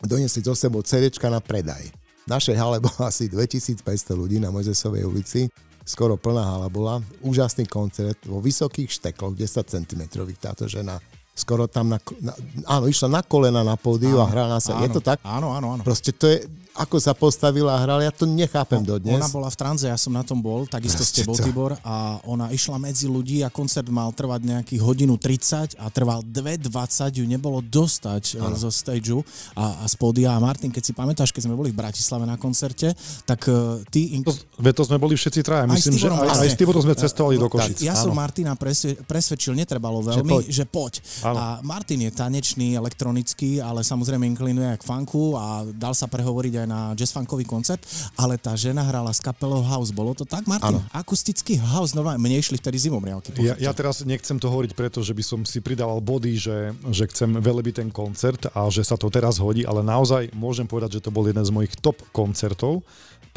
doniesli 0.06 0.44
so 0.44 0.54
sebou 0.54 0.84
CD 0.86 1.10
na 1.26 1.42
predaj. 1.42 1.90
V 2.24 2.28
našej 2.28 2.56
hale 2.60 2.78
bolo 2.78 3.00
asi 3.02 3.26
2500 3.26 3.82
ľudí 4.14 4.36
na 4.38 4.52
Mojzesovej 4.52 5.08
ulici, 5.08 5.48
skoro 5.82 6.20
plná 6.20 6.44
hala 6.44 6.68
bola, 6.68 7.00
úžasný 7.24 7.64
koncert 7.64 8.20
vo 8.28 8.38
vysokých 8.44 8.92
štekloch, 8.92 9.32
10 9.32 9.64
cm 9.64 10.02
táto 10.36 10.68
žena 10.68 11.00
skoro 11.38 11.70
tam 11.70 11.94
na, 11.94 12.02
na 12.18 12.34
áno, 12.66 12.90
išla 12.90 13.06
na 13.06 13.22
kolena 13.22 13.62
na 13.62 13.78
pódiu 13.78 14.18
a 14.18 14.26
hrala 14.26 14.58
sa. 14.58 14.74
Áno, 14.74 14.90
je 14.90 14.98
to 14.98 15.00
tak? 15.00 15.22
Áno, 15.22 15.54
áno, 15.54 15.78
áno. 15.78 15.82
Proste 15.86 16.10
to 16.10 16.26
je, 16.26 16.42
ako 16.78 16.96
sa 17.02 17.10
postavila 17.10 17.74
a 17.74 17.82
hrala, 17.82 18.06
ja 18.06 18.14
to 18.14 18.22
nechápem 18.22 18.86
no, 18.86 18.94
dodnes. 18.94 19.18
Ona 19.18 19.28
bola 19.34 19.50
v 19.50 19.58
tranze, 19.58 19.90
ja 19.90 19.98
som 19.98 20.14
na 20.14 20.22
tom 20.22 20.38
bol, 20.38 20.62
takisto 20.70 21.02
ste 21.02 21.26
bol 21.26 21.34
Tibor 21.34 21.74
a 21.82 22.22
ona 22.22 22.54
išla 22.54 22.78
medzi 22.78 23.10
ľudí 23.10 23.42
a 23.42 23.50
koncert 23.50 23.90
mal 23.90 24.14
trvať 24.14 24.46
nejakých 24.46 24.80
hodinu 24.80 25.18
30 25.18 25.74
a 25.74 25.90
trval 25.90 26.22
2.20, 26.22 27.18
ju 27.18 27.26
nebolo 27.26 27.58
dostať 27.58 28.38
ano. 28.38 28.54
Eh, 28.54 28.60
zo 28.62 28.70
stageu 28.70 29.26
a, 29.58 29.82
a 29.82 29.84
z 29.90 29.94
pódia. 29.98 30.34
A 30.34 30.38
Martin, 30.38 30.70
keď 30.70 30.82
si 30.86 30.92
pamätáš, 30.94 31.34
keď 31.34 31.50
sme 31.50 31.58
boli 31.58 31.74
v 31.74 31.78
Bratislave 31.82 32.22
na 32.22 32.38
koncerte, 32.38 32.94
tak 33.26 33.42
uh, 33.50 33.82
ty... 33.90 34.22
To, 34.22 34.34
to 34.62 34.82
sme 34.86 35.02
boli 35.02 35.18
všetci 35.18 35.40
traja, 35.42 35.66
myslím, 35.66 35.98
že 35.98 36.06
aj, 36.06 36.46
aj 36.46 36.48
s 36.54 36.56
Tiborom 36.56 36.82
sme 36.82 36.94
cestovali 36.94 37.36
do 37.42 37.50
Košic. 37.50 37.82
Ja 37.82 37.98
som 37.98 38.14
Martina 38.14 38.54
presvedčil, 38.54 39.58
netrebalo 39.58 39.98
veľmi, 40.06 40.22
že 40.22 40.30
poď. 40.30 40.44
Že 40.46 40.64
poď. 40.70 40.92
A 41.26 41.42
Martin 41.66 42.06
je 42.06 42.10
tanečný, 42.14 42.78
elektronický, 42.78 43.58
ale 43.58 43.82
samozrejme 43.82 44.22
inklinuje 44.30 44.76
aj 44.76 44.78
k 44.78 44.84
funku 44.86 45.34
a 45.34 45.66
dal 45.74 45.96
sa 45.96 46.06
prehovoriť 46.06 46.54
aj 46.62 46.66
na 46.68 46.92
jazz 46.92 47.16
funkový 47.16 47.48
koncert, 47.48 47.80
ale 48.20 48.36
tá 48.36 48.52
žena 48.52 48.84
hrala 48.84 49.08
s 49.08 49.24
kapelou 49.24 49.64
House. 49.64 49.88
Bolo 49.88 50.12
to 50.12 50.28
tak, 50.28 50.44
Martin? 50.44 50.76
Áno. 50.76 50.84
Akustický 50.92 51.56
House, 51.56 51.96
normálne, 51.96 52.20
mne 52.20 52.36
išli 52.36 52.60
vtedy 52.60 52.76
zimomriavky. 52.76 53.32
Ja, 53.40 53.56
ja 53.56 53.72
teraz 53.72 54.04
nechcem 54.04 54.36
to 54.36 54.52
hovoriť 54.52 54.76
preto, 54.76 55.00
že 55.00 55.16
by 55.16 55.24
som 55.24 55.40
si 55.48 55.64
pridával 55.64 56.04
body, 56.04 56.36
že, 56.36 56.76
že 56.92 57.08
chcem 57.08 57.40
velebiť 57.40 57.80
ten 57.80 57.88
koncert 57.88 58.52
a 58.52 58.68
že 58.68 58.84
sa 58.84 59.00
to 59.00 59.08
teraz 59.08 59.40
hodí, 59.40 59.64
ale 59.64 59.80
naozaj 59.80 60.28
môžem 60.36 60.68
povedať, 60.68 61.00
že 61.00 61.04
to 61.08 61.14
bol 61.14 61.24
jeden 61.24 61.42
z 61.42 61.50
mojich 61.50 61.72
top 61.80 61.96
koncertov, 62.12 62.84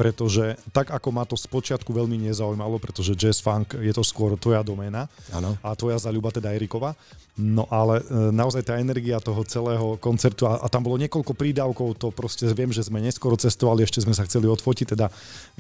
pretože 0.01 0.57
tak 0.73 0.89
ako 0.89 1.13
ma 1.13 1.29
to 1.29 1.37
spočiatku 1.37 1.93
veľmi 1.93 2.17
nezaujímalo, 2.25 2.81
pretože 2.81 3.13
jazz 3.13 3.37
funk 3.37 3.77
je 3.77 3.93
to 3.93 4.01
skôr 4.01 4.33
tvoja 4.33 4.65
doména 4.65 5.05
Áno. 5.29 5.53
a 5.61 5.77
tvoja 5.77 6.01
zaľuba 6.01 6.33
teda 6.33 6.49
Erikova, 6.57 6.97
no 7.37 7.69
ale 7.69 8.01
e, 8.01 8.33
naozaj 8.33 8.65
tá 8.65 8.81
energia 8.81 9.21
toho 9.21 9.45
celého 9.45 10.01
koncertu 10.01 10.49
a, 10.49 10.57
a 10.57 10.65
tam 10.73 10.81
bolo 10.81 10.97
niekoľko 10.97 11.37
prídavkov, 11.37 12.01
to 12.01 12.09
proste 12.09 12.49
viem, 12.57 12.73
že 12.73 12.81
sme 12.81 12.97
neskoro 12.97 13.37
cestovali, 13.37 13.85
ešte 13.85 14.01
sme 14.01 14.17
sa 14.17 14.25
chceli 14.25 14.49
odfotiť, 14.49 14.97
teda 14.97 15.05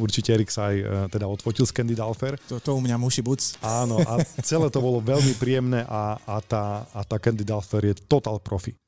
určite 0.01 0.33
Erik 0.33 0.49
sa 0.49 0.73
aj 0.73 0.75
e, 0.81 0.85
teda 1.13 1.29
odfotil 1.29 1.69
z 1.69 1.77
Candy 1.77 1.93
Dalfer, 1.93 2.41
To, 2.49 2.57
to 2.57 2.73
u 2.73 2.81
mňa 2.81 2.97
muši 2.97 3.21
buc. 3.21 3.41
Áno, 3.61 4.01
a 4.01 4.17
celé 4.41 4.73
to 4.73 4.81
bolo 4.81 5.05
veľmi 5.05 5.37
príjemné 5.37 5.85
a, 5.85 6.17
a, 6.17 6.41
tá, 6.41 6.89
a 6.97 7.05
tá 7.05 7.21
Candy 7.21 7.45
Dulfer 7.45 7.93
je 7.93 8.01
total 8.09 8.41
profi. 8.41 8.80